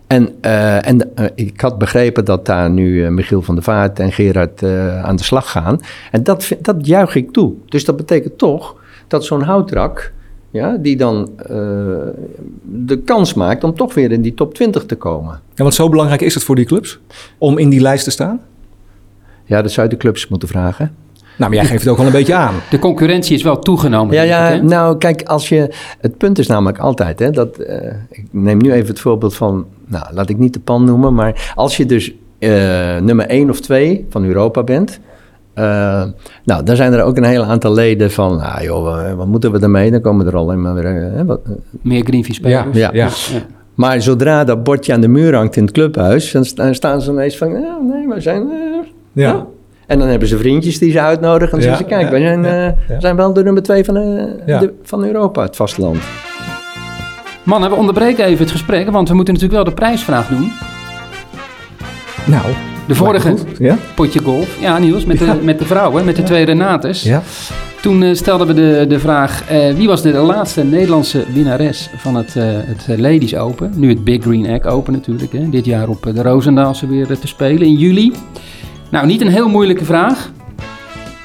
[0.06, 4.62] En, eh, en ik had begrepen dat daar nu Michiel van der Vaart en Gerard
[4.62, 5.80] eh, aan de slag gaan.
[6.10, 7.52] En dat, dat juich ik toe.
[7.68, 8.76] Dus dat betekent toch
[9.08, 10.12] dat zo'n houtrak,
[10.56, 11.48] ja, die dan eh,
[12.62, 15.40] de kans maakt om toch weer in die top 20 te komen.
[15.54, 16.98] En want zo belangrijk is het voor die clubs
[17.38, 18.40] om in die lijst te staan?
[19.44, 20.94] Ja, dat zou je de clubs moeten vragen.
[21.38, 22.54] Nou, maar jij geeft het ook wel een beetje aan.
[22.70, 24.14] De concurrentie is wel toegenomen.
[24.14, 28.24] Ja, ja, nou kijk, als je, het punt is namelijk altijd, hè, dat, eh, ik
[28.30, 31.76] neem nu even het voorbeeld van, nou laat ik niet de pan noemen, maar als
[31.76, 35.00] je dus eh, nummer 1 of 2 van Europa bent,
[35.56, 36.02] eh,
[36.44, 39.52] nou dan zijn er ook een heel aantal leden van, nou joh, wat, wat moeten
[39.52, 39.90] we ermee?
[39.90, 41.52] Dan komen er alleen maar weer, eh, wat, eh.
[41.82, 42.64] Meer Greenfee spelers.
[42.72, 43.04] Ja, ja.
[43.04, 43.08] Ja.
[43.74, 47.10] maar zodra dat bordje aan de muur hangt in het clubhuis, dan sta- staan ze
[47.10, 48.46] ineens van, ja, nee, wij zijn...
[49.12, 49.22] Ja.
[49.28, 49.46] ja.
[49.86, 52.10] En dan hebben ze vriendjes die ze uitnodigen en dan Ja, zeggen ze, kijk, ja,
[52.10, 53.00] wij zijn, ja, eh, ja.
[53.00, 54.58] zijn wel de nummer 2 van, eh, Ja.
[54.58, 55.98] de, van Europa, het vasteland.
[57.42, 60.52] Mannen, we onderbreken even het gesprek, want we moeten natuurlijk wel de prijsvraag doen.
[62.26, 62.42] Nou,
[62.86, 63.34] De vorige.
[63.58, 63.78] Ja?
[63.94, 64.56] potje golf.
[64.60, 67.02] Ja, Niels, met de, met de vrouwen, met de twee Renates.
[67.02, 67.22] Ja.
[67.80, 72.14] Toen eh, stelden we de, de vraag, eh, wie was de laatste Nederlandse winnares van
[72.14, 73.72] het, eh, het Ladies Open?
[73.74, 75.48] Nu het Big Green Egg Open natuurlijk, hè?
[75.50, 78.12] dit jaar op de Roosendaalse weer te spelen in juli.
[78.90, 80.30] Nou, niet een heel moeilijke vraag,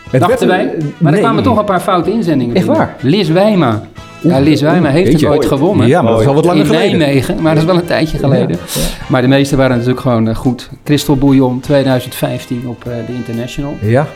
[0.09, 0.85] Het dachten werd- wij.
[0.97, 2.85] Maar er kwamen toch een paar foute inzendingen Echt binnen.
[2.85, 2.95] waar?
[3.01, 3.81] Liz Wijma.
[4.21, 5.87] Ja, Liz heeft het ooit gewonnen.
[5.87, 6.97] Ja, maar dat is al wat langer in geleden.
[6.97, 8.57] Nijmegen, maar dat is wel een tijdje geleden.
[9.07, 10.69] Maar de meeste waren natuurlijk gewoon eh, goed.
[10.83, 13.77] Crystal Bouillon 2015 op eh, de International.
[13.81, 14.07] Ja.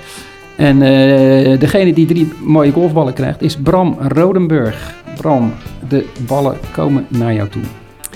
[0.56, 4.93] En eh, degene die drie mooie golfballen krijgt is Bram Rodenburg.
[5.18, 5.53] Bram,
[5.89, 7.62] de ballen komen naar jou toe.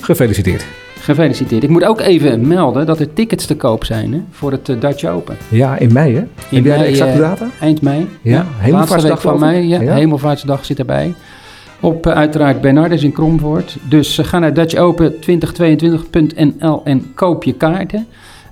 [0.02, 0.66] Gefeliciteerd.
[1.00, 1.64] Gefeliciteerd.
[1.64, 5.06] Ik moet ook even melden dat er tickets te koop zijn hè, voor het Dutch
[5.06, 5.38] Open.
[5.48, 6.24] Ja, in mei hè?
[6.56, 7.48] Heb jij de exacte data?
[7.60, 8.08] Eind mei.
[8.22, 9.68] Ja, laatste Hemelvaartsdag van mei.
[9.68, 9.96] Ja, Ja.
[9.96, 11.14] Hemelvaartsdag zit erbij.
[11.80, 13.78] Op eh, uiteraard Bernardus in Kromvoort.
[13.90, 18.08] Dus eh, ga naar dutchopen2022.nl en koop je kaarten.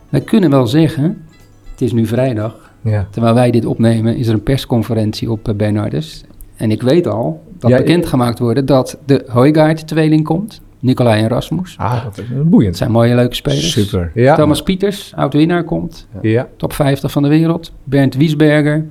[0.10, 1.26] Wij kunnen wel zeggen,
[1.72, 2.72] het is nu vrijdag.
[2.82, 3.08] Ja.
[3.10, 6.24] Terwijl wij dit opnemen, is er een persconferentie op eh, Bernardus.
[6.56, 10.62] En ik weet al dat Ja, bekendgemaakt worden dat de Hooigaard-tweeling komt.
[10.80, 11.76] Nicolai en Rasmus.
[11.78, 12.68] Ah, dat is boeiend.
[12.68, 13.72] Het zijn mooie, leuke spelers.
[13.72, 14.12] Super.
[14.14, 14.36] Ja.
[14.36, 16.08] Thomas Pieters, oud-winnaar, komt.
[16.22, 16.48] Ja.
[16.58, 17.72] Top 50 van de wereld.
[17.84, 18.86] Bernd Wiesberger.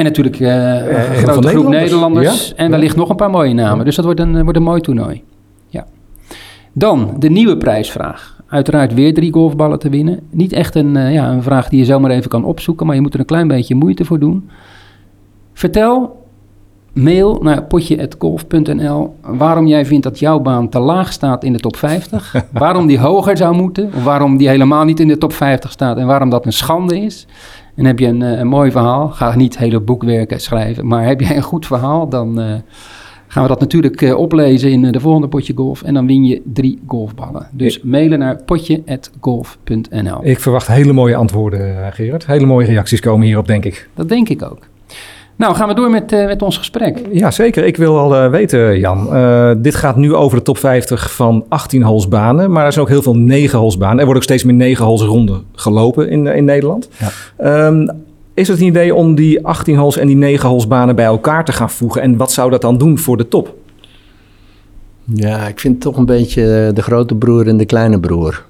[0.00, 2.48] En natuurlijk eh, een heel veel grote groep Nederlanders.
[2.48, 2.70] Ja, En ja.
[2.70, 3.84] wellicht nog een paar mooie namen.
[3.84, 5.22] Dus dat wordt een, eh, wordt een mooi toernooi.
[5.66, 5.86] Ja.
[6.72, 8.42] Dan de nieuwe prijsvraag.
[8.48, 10.20] Uiteraard weer drie golfballen te winnen.
[10.30, 13.00] Niet echt een, eh, ja, een vraag die je zomaar even kan opzoeken, maar je
[13.00, 14.50] moet er een klein beetje moeite voor doen.
[15.52, 16.24] Vertel,
[16.92, 21.76] mail naar potje.golf.nl waarom jij vindt dat jouw baan te laag staat in de top
[21.76, 22.34] 50.
[22.52, 25.96] waarom die hoger zou moeten, of waarom die helemaal niet in de top 50 staat
[25.96, 27.26] en waarom dat een schande is.
[27.80, 31.20] En heb je een, eh, een mooi verhaal, ga niet hele boekwerken schrijven, maar heb
[31.20, 32.54] jij een goed verhaal, dan eh,
[33.26, 35.82] gaan we dat natuurlijk eh, oplezen in de volgende potje golf.
[35.82, 37.48] En dan win je drie golfballen.
[37.52, 40.18] Dus mailen naar potje.golf.nl.
[40.22, 42.26] Ik verwacht hele mooie antwoorden, Gerard.
[42.26, 43.88] Hele mooie reacties komen hierop, denk ik.
[43.94, 44.58] Dat denk ik ook.
[45.40, 47.02] Nou, gaan we door met, eh, met ons gesprek.
[47.12, 47.64] Ja, zeker.
[47.64, 49.14] Ik wil al eh, weten, Jan.
[49.14, 52.52] eh, dit gaat nu over de top 50 van 18 holes banen.
[52.52, 53.98] Maar er zijn ook heel veel 9 holes banen.
[53.98, 56.88] Er worden ook steeds meer 9 holes ronden gelopen in, in Nederland.
[56.98, 57.10] Ja.
[57.36, 57.88] Ehm,
[58.34, 61.44] is het een idee om die 18 holes en die 9 holes banen bij elkaar
[61.44, 62.02] te gaan voegen?
[62.02, 63.54] En wat zou dat dan doen voor de top?
[65.04, 68.44] Ja, ik vind het toch een beetje de grote broer en de kleine broer.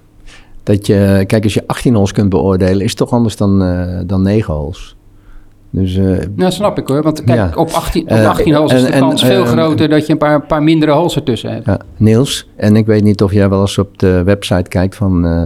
[0.62, 3.98] Dat je, kijk, als je 18 holes kunt beoordelen, is het toch anders dan, eh,
[4.06, 4.94] dan 9 holes.
[5.72, 6.04] Dus eh,
[6.36, 7.02] Nou, snap ik hoor.
[7.02, 7.50] Want kijk, Ja.
[7.54, 10.06] op 18, op Eh, 18 holes is de en- en, kans veel eh, groter dat
[10.06, 11.66] je een paar, paar mindere holes ertussen hebt.
[11.66, 15.26] ja, Niels, en ik weet niet of jij wel eens op de website kijkt van
[15.26, 15.42] eh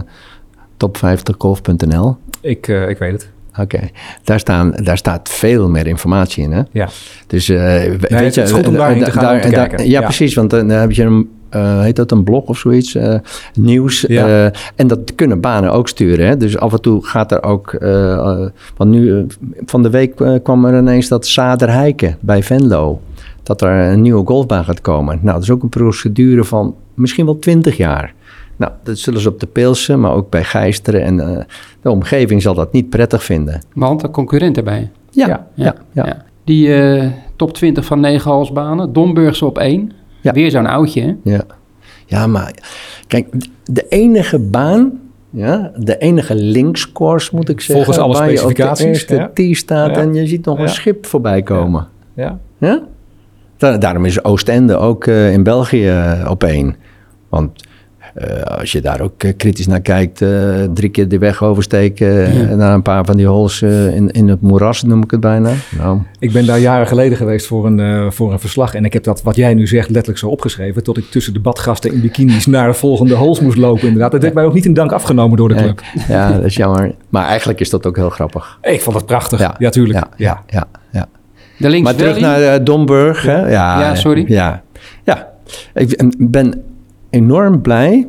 [0.77, 2.17] top50golf.nl.
[2.41, 3.29] Ik, eh, ik weet het.
[3.59, 3.79] Oké,
[4.23, 6.61] daar, staan, daar staat veel meer informatie in, hè?
[6.71, 6.89] Ja.
[7.27, 9.49] Dus eh, we- weet het je, is goed om eh, daarheen te gaan om te
[9.49, 9.85] daar- kijken.
[9.89, 10.05] Ja, Ja.
[10.05, 13.15] precies, want dan heb je een, eh, heet dat een blog of zoiets, eh,
[13.53, 14.05] nieuws.
[14.07, 14.27] Ja.
[14.27, 16.37] eh, en dat kunnen banen ook sturen, hè?
[16.37, 17.77] Dus af en toe gaat er ook,
[18.77, 19.27] want nu,
[19.65, 23.01] van de week kwam er ineens dat Saderheiken bij Venlo,
[23.43, 25.19] dat er een nieuwe golfbaan gaat komen.
[25.21, 28.13] Nou, dat is ook een procedure van misschien wel 20 jaar.
[28.55, 31.45] Nou, dat zullen ze op de Pilsen, maar ook bij Gijsteren en
[31.81, 33.61] de omgeving zal dat niet prettig vinden.
[33.73, 34.91] Want een concurrent erbij.
[35.11, 36.23] Ja, Ja, ja, ja.
[36.43, 36.69] Die
[37.35, 38.93] top 20 van 9 halsbanen.
[38.93, 39.91] Domburgse op 1.
[40.25, 40.31] Ja.
[40.31, 41.31] Weer zo'n oudje, hè?
[41.31, 41.41] Ja.
[42.05, 42.53] ja, maar
[43.07, 43.27] kijk,
[43.63, 44.99] de enige baan,
[45.29, 49.15] ja, de enige linkscourse moet ik zeggen, Volgens alle waar je op de specificaties, eerste
[49.15, 49.31] ja.
[49.33, 50.01] tee staat Ja.
[50.01, 50.63] en je ziet nog Ja.
[50.63, 51.87] een schip voorbij komen.
[52.15, 52.39] Ja.
[52.57, 52.81] Ja?
[53.57, 56.75] Da- daarom is Oostende ook eh, in België eh, op één.
[57.29, 57.63] Want
[58.15, 60.29] eh, als je daar ook eh, kritisch naar kijkt, eh,
[60.73, 64.41] drie keer de weg oversteken en na een paar van die holes in, in het
[64.41, 65.51] moeras, noem ik het bijna.
[65.77, 68.73] Nou, Ik ben daar jaren geleden geweest voor een, eh, voor een verslag.
[68.75, 70.83] En ik heb dat, wat jij nu zegt, letterlijk zo opgeschreven.
[70.83, 73.83] Tot ik tussen de badgasten in bikinis naar de volgende holes moest lopen.
[73.87, 74.11] Inderdaad.
[74.11, 75.81] Dat heeft mij ook niet in dank afgenomen door de club.
[76.07, 76.95] ja, dat is jammer.
[77.09, 78.57] Maar eigenlijk is dat ook heel grappig.
[78.61, 79.39] Ik vond het prachtig.
[79.39, 79.69] Ja, Ja.
[79.69, 79.97] tuurlijk.
[79.97, 80.65] Ja, Ja.
[80.91, 81.07] ja,
[81.59, 81.79] ja.
[81.81, 83.21] Maar terug naar uh, Domburg.
[83.23, 83.39] Hè?
[83.39, 84.25] Ja, Ja, sorry.
[84.27, 84.61] Ja,
[85.03, 85.27] ja.
[85.73, 86.63] ik ben
[87.15, 88.07] enorm blij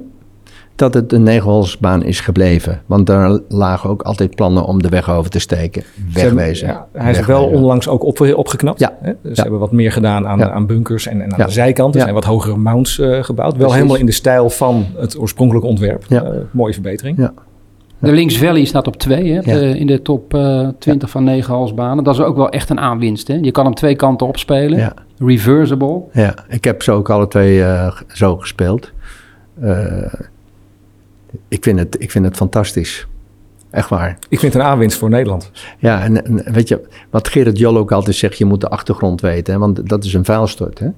[0.75, 2.81] dat het een negenholsbaan is gebleven.
[2.87, 5.83] Want daar lagen ook altijd plannen om de weg over te steken.
[6.13, 6.69] Hebben- Wegwezen.
[6.69, 8.79] ja, hij is wel onlangs ook op, opgeknapt.
[8.81, 8.97] Ja.
[9.01, 9.13] Hè?
[9.13, 9.35] Dus Ja.
[9.35, 11.95] ze hebben wat meer gedaan aan, aan bunkers en, en aan de zijkant.
[11.95, 13.51] Er zijn wat hogere mounts eh, gebouwd.
[13.51, 13.75] Wel Precies.
[13.75, 16.05] helemaal in de stijl van het oorspronkelijke ontwerp.
[16.09, 17.19] Eh, mooie verbetering.
[17.19, 17.33] Ja.
[17.99, 19.55] De links Valley staat op 2 hè, op Ja.
[19.59, 22.05] de- in de top eh, 20 van 9 halsbanen.
[22.05, 23.29] Dat is ook wel echt een aanwinst.
[23.29, 23.35] Hè?
[23.43, 24.79] Je kan hem twee kanten opspelen.
[24.79, 24.93] Ja.
[25.19, 26.03] Reversible.
[26.13, 28.93] Ja, ik heb ze ook alle twee eh, zo gespeeld.
[29.61, 30.13] Eh,
[31.49, 33.07] ik, vind het, ik vind het fantastisch.
[33.71, 34.19] Echt waar.
[34.29, 35.51] Ik vind het een aanwinst voor Nederland.
[35.79, 36.81] Ja, en, en weet je,
[37.11, 40.15] wat Gerrit Jol ook altijd zegt, je moet de achtergrond weten, hè, want dat is
[40.15, 40.79] een vuilstort.
[40.79, 40.89] Hè?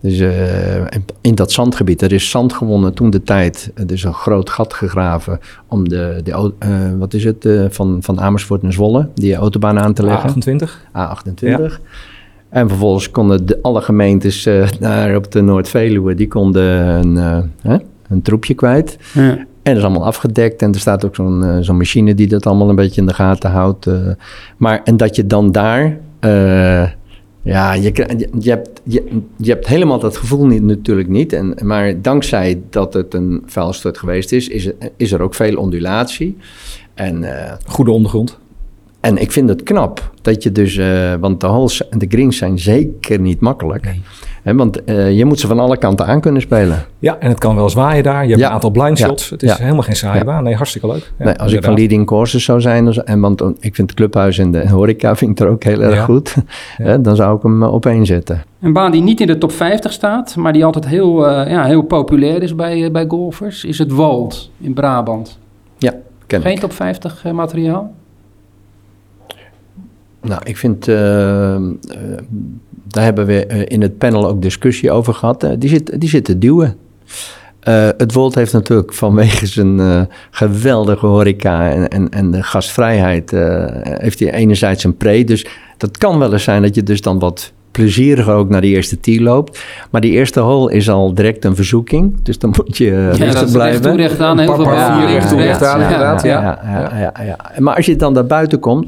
[0.00, 0.84] Dus eh,
[1.20, 3.70] in- dat zandgebied, er is zand gewonnen toen de tijd.
[3.74, 6.68] Er is een groot gat gegraven om de, de eh,
[6.98, 10.30] wat is het, eh, van, van Amersfoort naar Zwolle, die autobaan aan te leggen.
[10.60, 10.68] A28.
[10.92, 11.80] A28.
[12.48, 14.48] En vervolgens konden de, alle gemeentes
[14.80, 17.16] daar op de Noord-Veluwe, die konden een,
[17.62, 17.76] hè,
[18.08, 18.96] een troepje kwijt.
[19.14, 19.22] Ja.
[19.62, 20.62] En dat is allemaal afgedekt.
[20.62, 23.50] En er staat ook zo'n zo'n machine die dat allemaal een beetje in de gaten
[23.50, 23.86] houdt.
[24.56, 25.98] maar en dat je dan daar.
[27.42, 27.92] Ja, je,
[28.38, 28.80] je, hebt,
[29.36, 31.32] je, hebt helemaal dat gevoel niet, natuurlijk niet.
[31.32, 36.36] En, maar dankzij dat het een vuilstort geweest is, is, is er ook veel ondulatie.
[36.94, 38.38] En, eh, Goede ondergrond.
[39.00, 42.36] En ik vind het knap dat je dus, eh, want de holes en de greens
[42.36, 43.84] zijn zeker niet makkelijk.
[43.84, 44.00] Nee.
[44.42, 46.84] Hè, want eh, je moet ze van alle kanten aan kunnen spelen.
[46.98, 48.22] Ja, en het kan wel zwaaien daar.
[48.22, 48.46] Je hebt Ja.
[48.46, 49.06] een aantal blind Ja.
[49.06, 49.30] shots.
[49.30, 49.56] Het is Ja.
[49.62, 50.24] helemaal geen saaie Ja.
[50.24, 50.42] baan.
[50.44, 51.12] Nee, hartstikke leuk.
[51.18, 53.94] Ja, nee, als ik van leading courses zou zijn, en want eh, ik vind het
[53.94, 56.04] clubhuis en de horeca vind ik er ook heel erg Ja.
[56.04, 56.34] goed,
[56.76, 58.42] hè, dan zou ik hem op één zetten.
[58.60, 61.82] Een baan die niet in de top 50 staat, maar die altijd heel, ja, heel
[61.82, 65.38] populair is bij, bij golfers, is het Wald in Brabant.
[65.78, 65.94] Ja,
[66.26, 66.58] ken Geen ik.
[66.60, 67.92] top 50 eh, materiaal?
[70.22, 71.60] Nou, ik vind, eh, eh,
[72.84, 75.42] daar hebben we eh, in het panel ook discussie over gehad.
[75.42, 76.76] Eh, die, zit, die zit te duwen.
[77.60, 80.00] Eh, het Wold heeft natuurlijk vanwege zijn eh,
[80.30, 83.32] geweldige horeca en, en, en de gastvrijheid...
[83.32, 85.24] eh, heeft hij enerzijds een pre.
[85.24, 85.46] Dus
[85.76, 89.00] dat kan wel eens zijn dat je dus dan wat plezieriger ook naar die eerste
[89.00, 89.64] tee loopt.
[89.90, 92.14] Maar die eerste hole is al direct een verzoeking.
[92.22, 93.82] Dus dan moet je Ja, rustig dat is recht blijven.
[93.82, 94.38] toe, recht aan.
[94.38, 96.22] Heel veel links, recht toe, recht aan, inderdaad.
[96.22, 97.60] Ja, ja, ja, ja, ja.
[97.60, 98.86] Maar als je dan daar buiten komt,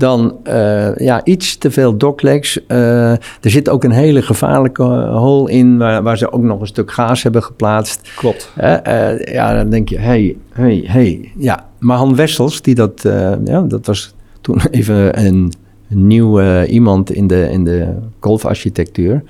[0.00, 2.58] dan uh, ja, iets te veel doglegs.
[2.68, 6.66] Uh, er zit ook een hele gevaarlijke hole in waar, waar, ze ook nog een
[6.66, 8.12] stuk gaas hebben geplaatst.
[8.16, 8.52] Klopt.
[8.58, 11.32] Uh, ja, dan denk je, hey, hey, hey.
[11.36, 13.00] Ja, maar Han Wessels, die dat,
[13.44, 15.52] ja, dat was toen even een,
[15.92, 19.22] nieuw iemand in de, in de golfarchitectuur.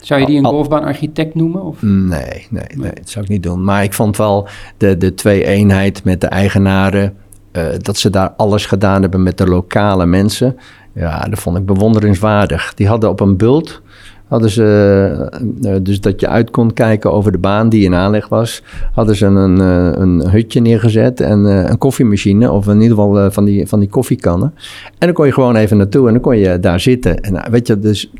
[0.00, 1.62] Zou je die een golfbaanarchitect noemen?
[1.62, 1.82] Of?
[1.82, 3.64] Nee, nee, nee, dat zou ik niet doen.
[3.64, 7.16] Maar ik vond wel de, de twee-eenheid met de eigenaren,
[7.52, 10.56] uh, dat ze daar alles gedaan hebben met de lokale mensen.
[10.92, 12.74] Ja, dat vond ik bewonderingswaardig.
[12.74, 13.82] Die hadden op een bult,
[14.28, 18.28] hadden ze, uh, dus dat je uit kon kijken over de baan die in aanleg
[18.28, 23.30] was, hadden ze een, uh, een hutje neergezet en een koffiemachine, of in ieder geval
[23.30, 24.54] van, die, van die koffiekannen.
[24.98, 27.20] En dan kon je gewoon even naartoe en dan kon je daar zitten.
[27.20, 28.10] En weet je, dus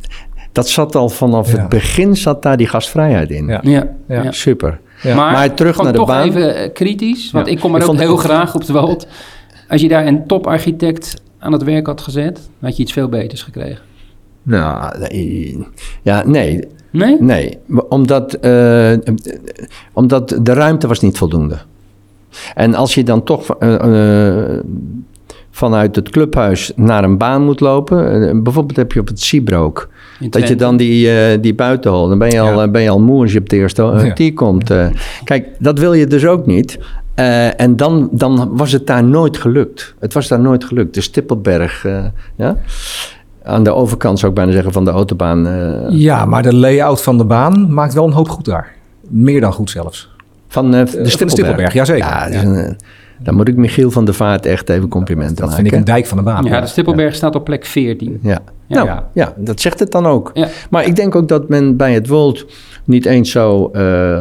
[0.53, 1.59] dat zat al vanaf ja.
[1.59, 3.47] het begin, zat daar die gastvrijheid in.
[3.47, 3.87] Ja, ja.
[4.09, 4.33] ja.
[4.33, 4.81] super.
[5.03, 5.15] Ja.
[5.15, 6.29] Maar, maar, terug naar de toch baan.
[6.29, 9.07] even eh, kritisch, want ik kom er ik ook heel graag op de wald.
[9.69, 13.43] Als je daar een toparchitect aan het werk had gezet, had je iets veel beters
[13.43, 13.83] gekregen.
[14.43, 15.67] Nou, nee.
[16.03, 16.69] ja, nee.
[16.91, 17.17] Nee?
[17.21, 18.93] Nee, omdat, uh,
[19.93, 21.59] omdat de ruimte was niet voldoende.
[22.55, 24.59] En als je dan toch uh, uh,
[25.51, 29.89] vanuit het clubhuis naar een baan moet lopen, bijvoorbeeld heb je op het Seabrook,
[30.19, 32.69] dat je dan die, uh, die buitenhol, dan ben je, al, ja.
[32.69, 34.33] ben je al moe als je op de eerste uh, ja.
[34.35, 34.71] komt.
[34.71, 34.87] Uh,
[35.25, 36.79] kijk, dat wil je dus ook niet.
[37.17, 39.95] Uh, en dan, dan was het daar nooit gelukt.
[39.99, 40.95] Het was daar nooit gelukt.
[40.95, 41.87] De Stippelberg,
[42.37, 42.57] ja.
[43.43, 45.49] Aan de overkant zou ik bijna zeggen van de autobaan.
[45.91, 48.75] ja, maar de layout van de baan maakt wel een hoop goed daar.
[49.09, 50.11] Meer dan goed zelfs.
[50.49, 51.19] Van de Stippelberg?
[51.19, 52.09] de Stippelberg, jazeker.
[52.09, 52.43] Ja, ja.
[52.43, 52.77] Een,
[53.19, 55.57] dan moet ik Michiel van der Vaart echt even complimenten dat maken.
[55.57, 56.45] vind ik een dijk van de baan.
[56.45, 57.17] Ja, de Stippelberg ja.
[57.17, 58.19] staat op plek 14.
[58.23, 58.41] Ja.
[58.69, 58.77] Ja.
[58.77, 59.11] Nou, ja.
[59.13, 59.35] ja.
[59.37, 60.31] dat zegt het dan ook.
[60.35, 60.49] Ja.
[60.71, 62.47] Maar ik denk ook dat men bij het World
[62.85, 63.71] niet eens zo...
[63.73, 64.21] Uh,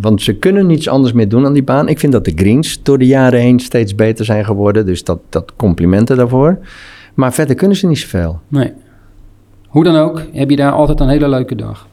[0.00, 1.88] want ze kunnen niets anders meer doen aan die baan.
[1.88, 4.86] Ik vind dat de greens door de jaren heen steeds beter zijn geworden.
[4.86, 6.58] Dus dat, dat complimenten daarvoor.
[7.14, 8.40] Maar verder kunnen ze niet zoveel.
[8.48, 8.72] Nee.
[9.68, 11.86] Hoe dan ook, heb je daar altijd een hele leuke dag.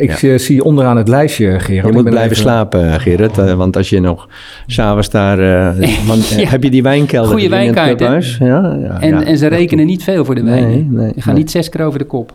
[0.00, 0.38] Ik ja.
[0.38, 1.86] zie onderaan het lijstje, Gerard.
[1.86, 2.36] Je moet blijven even...
[2.36, 3.38] slapen, Gerard.
[3.38, 4.28] Uh, want als je nog
[4.66, 5.38] s'avonds daar...
[5.40, 6.48] Uh, want, ja.
[6.48, 10.34] Heb je die wijnkelder Goeie wijnkaart, Ja, ja, en, en ze rekenen niet veel voor
[10.34, 10.68] de wijn.
[10.68, 11.34] Nee, nee, je gaat nee.
[11.34, 12.32] niet zes keer over de kop.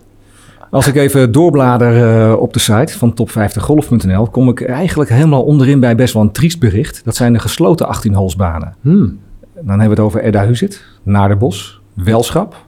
[0.70, 4.28] Als ik even doorblader uh, op de site van top50golf.nl...
[4.28, 7.02] kom ik eigenlijk helemaal onderin bij best wel een triest bericht.
[7.04, 8.74] Dat zijn de gesloten 18-holsbanen.
[8.82, 9.20] Hmm.
[9.54, 12.66] Dan hebben we het over Edda Huzit, Naardenbos, Welschap...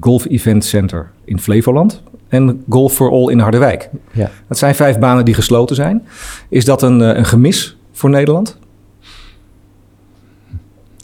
[0.00, 3.90] Golf Event Center in Flevoland en Golf for All in Harderwijk.
[4.12, 4.30] Ja.
[4.48, 6.06] Dat zijn vijf banen die gesloten zijn.
[6.48, 8.58] Is dat een, een gemis voor Nederland?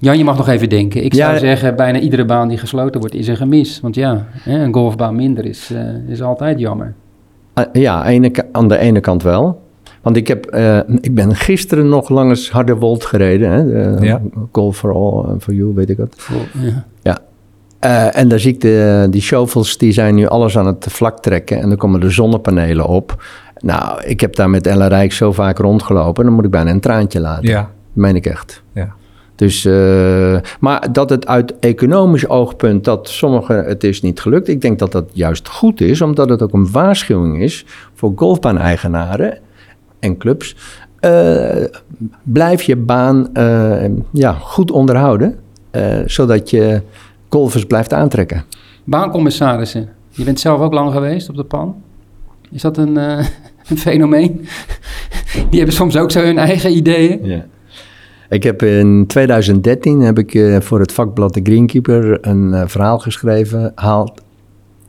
[0.03, 1.05] Jan, je mag nog even denken.
[1.05, 3.81] Ik ja, zou zeggen, bijna iedere baan die gesloten wordt is een gemis.
[3.81, 6.95] Want ja, een golfbaan minder is, uh, is altijd jammer.
[7.55, 9.63] Uh, ja, ene, aan de ene kant wel.
[10.01, 13.51] Want ik, heb, uh, ik ben gisteren nog langs Harderwold gereden.
[13.51, 13.67] Hè?
[13.97, 14.21] De, ja.
[14.53, 16.29] Golf for All, for You, weet ik wat.
[16.61, 16.85] Ja.
[17.03, 17.19] ja.
[17.85, 21.21] Uh, en daar zie ik de, die shovels, die zijn nu alles aan het vlak
[21.21, 21.61] trekken.
[21.61, 23.25] En dan komen de zonnepanelen op.
[23.59, 26.25] Nou, ik heb daar met Ella Rijk zo vaak rondgelopen.
[26.25, 27.49] Dan moet ik bijna een traantje laten.
[27.49, 27.61] Ja.
[27.61, 28.63] Dat meen ik echt.
[28.73, 28.93] Ja.
[29.35, 34.49] Dus, uh, maar dat het uit economisch oogpunt, dat sommigen het is niet gelukt.
[34.49, 37.65] Ik denk dat dat juist goed is, omdat het ook een waarschuwing is
[37.95, 39.39] voor golfbaan-eigenaren
[39.99, 40.57] en clubs.
[41.01, 41.65] Uh,
[42.23, 43.31] blijf je baan
[44.11, 45.39] ja, goed onderhouden,
[46.07, 46.83] zodat je
[47.33, 48.45] golfers blijft aantrekken.
[48.85, 49.89] Baancommissarissen.
[50.11, 51.83] Je bent zelf ook lang geweest op de pan.
[52.51, 53.19] Is dat een, uh,
[53.69, 54.49] een fenomeen?
[55.51, 57.25] Die hebben soms ook zo hun eigen ideeën.
[57.25, 57.45] Ja.
[58.29, 62.99] Ik heb in 2013 heb ik uh, voor het vakblad The Greenkeeper een uh, verhaal
[62.99, 63.73] geschreven.
[63.75, 64.21] Haalt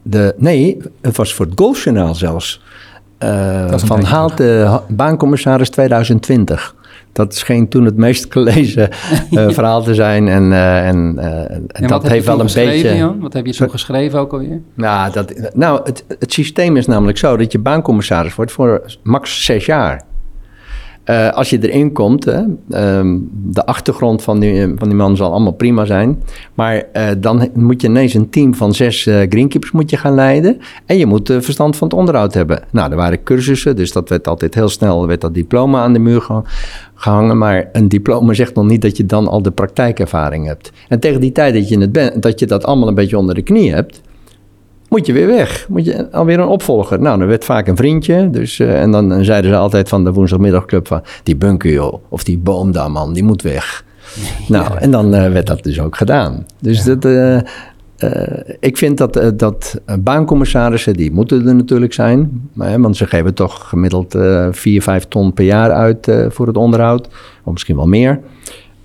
[0.02, 2.62] de, nee, het was voor het Golfjournaal zelfs.
[3.68, 6.76] van haalt de baancommissaris 2020.
[7.14, 8.90] Dat scheen toen het meest gelezen
[9.32, 10.28] uh, verhaal te zijn.
[10.28, 12.96] En, uh, en, uh, en dat heeft wel een beetje.
[12.96, 13.20] Jan?
[13.20, 14.62] Wat heb je toen geschreven ook alweer?
[14.74, 19.46] Nou, dat, nou het, het systeem is namelijk zo dat je baancommissaris wordt voor max
[19.46, 20.04] zes jaar.
[21.34, 22.42] Als je erin komt, hè,
[22.98, 26.24] um, de achtergrond van die, van die man zal allemaal prima zijn.
[26.54, 26.84] Maar
[27.18, 30.58] dan moet je ineens een team van zes greenkeepers moet je gaan leiden.
[30.86, 32.64] En je moet verstand van het onderhoud hebben.
[32.72, 36.00] Nou, er waren cursussen, dus dat werd altijd heel snel werd dat diploma aan de
[36.00, 36.42] muur ge
[37.04, 37.38] gehangen.
[37.38, 40.72] Maar een diploma zegt nog niet dat je dan al de praktijkervaring hebt.
[40.88, 43.36] En tegen die tijd dat je, het ben, dat, je dat allemaal een beetje onder
[43.36, 44.02] de knie hebt,
[44.90, 45.66] moet je weer weg.
[45.70, 47.02] Moet je alweer een opvolger.
[47.02, 48.30] Nou, dan werd vaak een vriendje.
[48.30, 51.02] Dus, eh, en dan, zeiden ze altijd van de woensdagmiddagclub van...
[51.24, 53.86] die bunker of die boom daar man, die moet weg.
[54.48, 56.46] Nou, en dan eh, werd dat dus ook gedaan.
[56.60, 57.06] Dus dat...
[57.06, 57.38] eh,
[58.60, 62.50] ik vind dat, eh, dat eh, baancommissarissen, die moeten er natuurlijk zijn.
[62.54, 66.48] Maar, want ze geven toch gemiddeld eh 4, 5 ton per jaar uit eh, voor
[66.48, 67.08] het onderhoud.
[67.44, 68.20] Of misschien wel meer.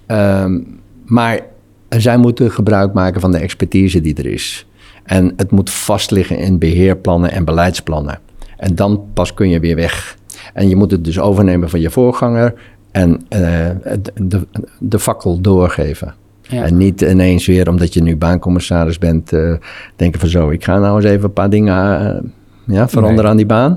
[0.07, 0.61] Ehm,
[1.05, 1.41] maar
[1.89, 4.66] zij moeten gebruik maken van de expertise die er is.
[5.05, 8.19] En het moet vastliggen in beheerplannen en beleidsplannen.
[8.57, 10.16] En dan pas kun je weer weg.
[10.55, 12.55] En je moet het dus overnemen van je voorganger
[12.91, 13.71] en eh,
[14.14, 14.47] de,
[14.79, 16.14] de fakkel doorgeven.
[16.49, 16.65] Ja.
[16.65, 19.55] En niet ineens weer, omdat je nu baancommissaris bent, eh,
[19.97, 21.75] denken van zo, ik ga nou eens even een paar dingen
[22.17, 22.23] eh,
[22.65, 23.31] ja, veranderen Nee.
[23.31, 23.71] aan die baan.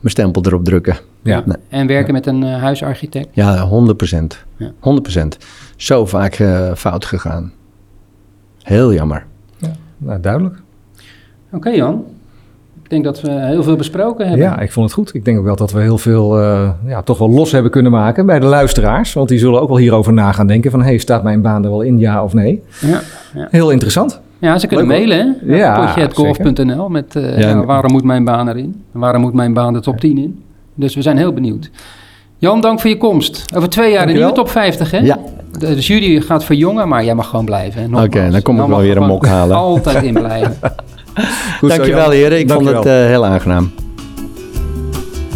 [0.00, 0.96] Mijn stempel erop drukken.
[1.22, 1.42] Ja.
[1.46, 1.56] Nee.
[1.68, 3.28] En werken met een eh, huisarchitect.
[3.32, 4.44] Ja, 100 procent.
[4.56, 4.72] Ja.
[4.78, 5.38] 100 procent.
[5.76, 7.52] Zo vaak eh, fout gegaan.
[8.62, 9.26] Heel jammer.
[9.98, 10.56] Nou, duidelijk.
[11.52, 12.04] Oké Jan,
[12.88, 14.46] ik denk dat we heel veel besproken hebben.
[14.46, 15.14] Ja, ik vond het goed.
[15.14, 17.92] Ik denk ook wel dat we heel veel eh, ja, toch wel los hebben kunnen
[17.92, 19.12] maken bij de luisteraars.
[19.12, 20.82] Want die zullen ook wel hierover na gaan denken van...
[20.82, 22.62] hey, staat mijn baan er wel in, ja of nee?
[22.80, 23.00] Ja.
[23.50, 24.20] Heel interessant.
[24.38, 25.56] Ja, ze kunnen Leuk, mailen, hè?
[25.56, 28.82] Ja, Potje.golf.nl met eh, Ja, ja, waarom moet mijn baan erin?
[28.92, 30.42] Waarom moet mijn baan de top 10 in?
[30.74, 31.70] Dus we zijn heel benieuwd.
[32.38, 33.44] Jan, dank voor je komst.
[33.56, 34.98] Over twee jaar een nieuwe top 50, hè?
[34.98, 35.18] Ja.
[35.58, 37.94] De, de jury gaat verjongen, maar jij mag gewoon blijven.
[37.94, 39.56] Oké, dan kom ik wel weer een mok halen.
[39.56, 40.56] Altijd in blijven.
[41.60, 42.12] Goed Dankjewel Jan.
[42.12, 43.70] heren, ik vond het eh, heel aangenaam.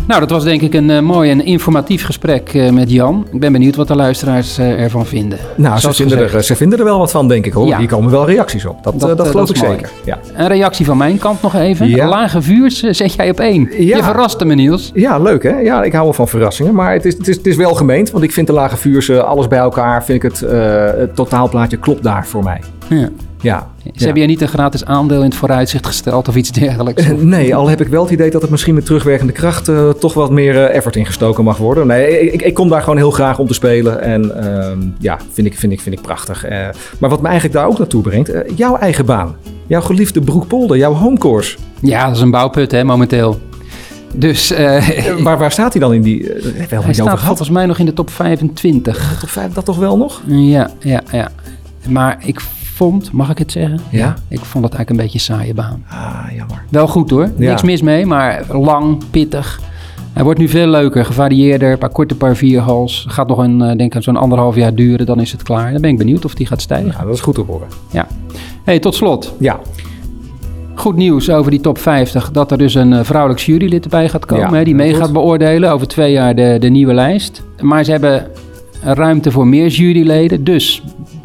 [0.06, 3.26] nou, dat was denk ik een eh, mooi en informatief gesprek eh, met Jan.
[3.32, 5.38] Ik ben benieuwd wat de luisteraars eh, ervan vinden.
[5.56, 7.66] Nou, ze vinden, er, ze vinden er wel wat van, denk ik hoor.
[7.66, 7.78] Ja.
[7.78, 8.82] Hier komen wel reacties op.
[8.84, 9.74] Dat, Dat, dat geloof dat ik mooi.
[9.74, 9.90] zeker.
[10.04, 10.18] Ja.
[10.34, 11.88] Een reactie van mijn kant nog even.
[11.88, 12.08] Ja.
[12.08, 13.68] Lage vuurs zet jij op één.
[13.70, 13.96] Ja.
[13.96, 14.90] Je verraste me, Niels.
[14.94, 15.58] ja, leuk hè?
[15.58, 16.74] Ja, ik hou wel van verrassingen.
[16.74, 18.10] Maar het is, het is, het is wel gemeend.
[18.10, 21.76] Want ik vind de lage vuurse, alles bij elkaar, vind ik het, eh, het totaalplaatje
[21.76, 22.60] klopt daar voor mij.
[22.88, 23.08] Ja.
[23.42, 23.68] Ja.
[23.84, 24.04] Ze Ja.
[24.04, 27.02] hebben je niet een gratis aandeel in het vooruitzicht gesteld of iets dergelijks.
[27.08, 29.88] Eh, Nee, al heb ik wel het idee dat het misschien met terugwerkende kracht eh,
[29.90, 31.86] toch wat meer eh, effort ingestoken mag worden.
[31.86, 34.00] Nee, ik, ik kom daar gewoon heel graag om te spelen.
[34.02, 36.46] En ehm, ja, vind ik, vind, ik, vind ik prachtig.
[36.98, 39.36] Maar wat me eigenlijk daar ook naartoe brengt, jouw eigen baan.
[39.66, 41.56] Jouw geliefde Broekpolder, jouw homecourse.
[41.80, 43.40] Ja, dat is een bouwput hè, momenteel.
[44.14, 44.86] Dus Eh,
[45.24, 46.22] waar, waar staat hij dan in die...
[46.32, 47.20] wel hij over staat gehad.
[47.24, 49.16] volgens mij nog in de top 25.
[49.20, 50.20] Toch vijf- dat toch wel nog?
[50.26, 51.30] Ja, ja, ja.
[51.88, 52.40] Maar ik
[52.74, 53.80] vond, mag ik het zeggen?
[53.90, 54.14] Ja.
[54.28, 55.84] Ik vond het eigenlijk een beetje een saaie baan.
[55.90, 56.62] Ah, jammer.
[56.68, 57.48] Wel goed hoor, Ja.
[57.50, 59.60] niks mis mee, maar lang, pittig.
[60.12, 63.04] Hij wordt nu veel leuker, gevarieerder, een paar korte paar vierhals.
[63.08, 65.72] Gaat nog een, eh, denk ik, zo'n anderhalf jaar duren, dan is het klaar.
[65.72, 66.94] Dan ben ik benieuwd of die gaat stijgen.
[66.98, 67.66] Ja, dat is goed te horen.
[67.90, 68.06] Ja.
[68.64, 69.34] Hey, tot slot.
[69.38, 69.60] Ja,
[70.74, 72.30] Goed nieuws over die top 50.
[72.30, 74.50] Dat er dus een eh, vrouwelijk jurylid erbij gaat komen.
[74.50, 75.00] Ja, hè, die mee goed.
[75.02, 77.42] gaat beoordelen over twee jaar de, de nieuwe lijst.
[77.60, 78.26] Maar ze hebben
[78.82, 80.44] ruimte voor meer juryleden.
[80.44, 80.82] Dus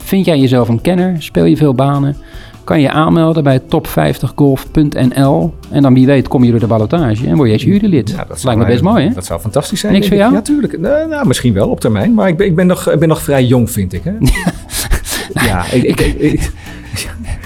[0.07, 1.15] vind jij jezelf een kenner?
[1.19, 2.15] Speel je veel banen?
[2.63, 5.53] Kan je aanmelden bij top50golf.nl.
[5.69, 8.09] En dan wie weet kom je door de ballotage en word je eens jurylid.
[8.09, 9.13] Ja, dat lijkt me best mooi hè?
[9.13, 9.93] Dat zou fantastisch zijn.
[9.93, 10.33] Niks voor jou?
[10.33, 10.79] Ja, tuurlijk.
[10.79, 12.13] Nou, nou, misschien wel op termijn.
[12.13, 14.01] Maar ik ben, ik ben, nog, ik ben nog vrij jong, vind ik.
[14.03, 14.11] Hè?
[15.47, 16.51] ja, ik, ik, ik, ik,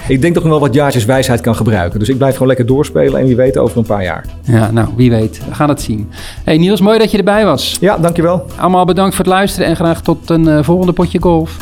[0.08, 1.98] ik denk toch nog wel wat jaartjes wijsheid kan gebruiken.
[1.98, 3.20] Dus ik blijf gewoon lekker doorspelen.
[3.20, 4.24] En wie weet over een paar jaar.
[4.42, 5.40] Ja, nou wie weet.
[5.48, 6.10] We gaan het zien.
[6.44, 7.76] Hey Niels, mooi dat je erbij was.
[7.80, 8.46] Ja, dankjewel.
[8.56, 11.56] Allemaal bedankt voor het luisteren en graag tot een eh, volgende potje golf.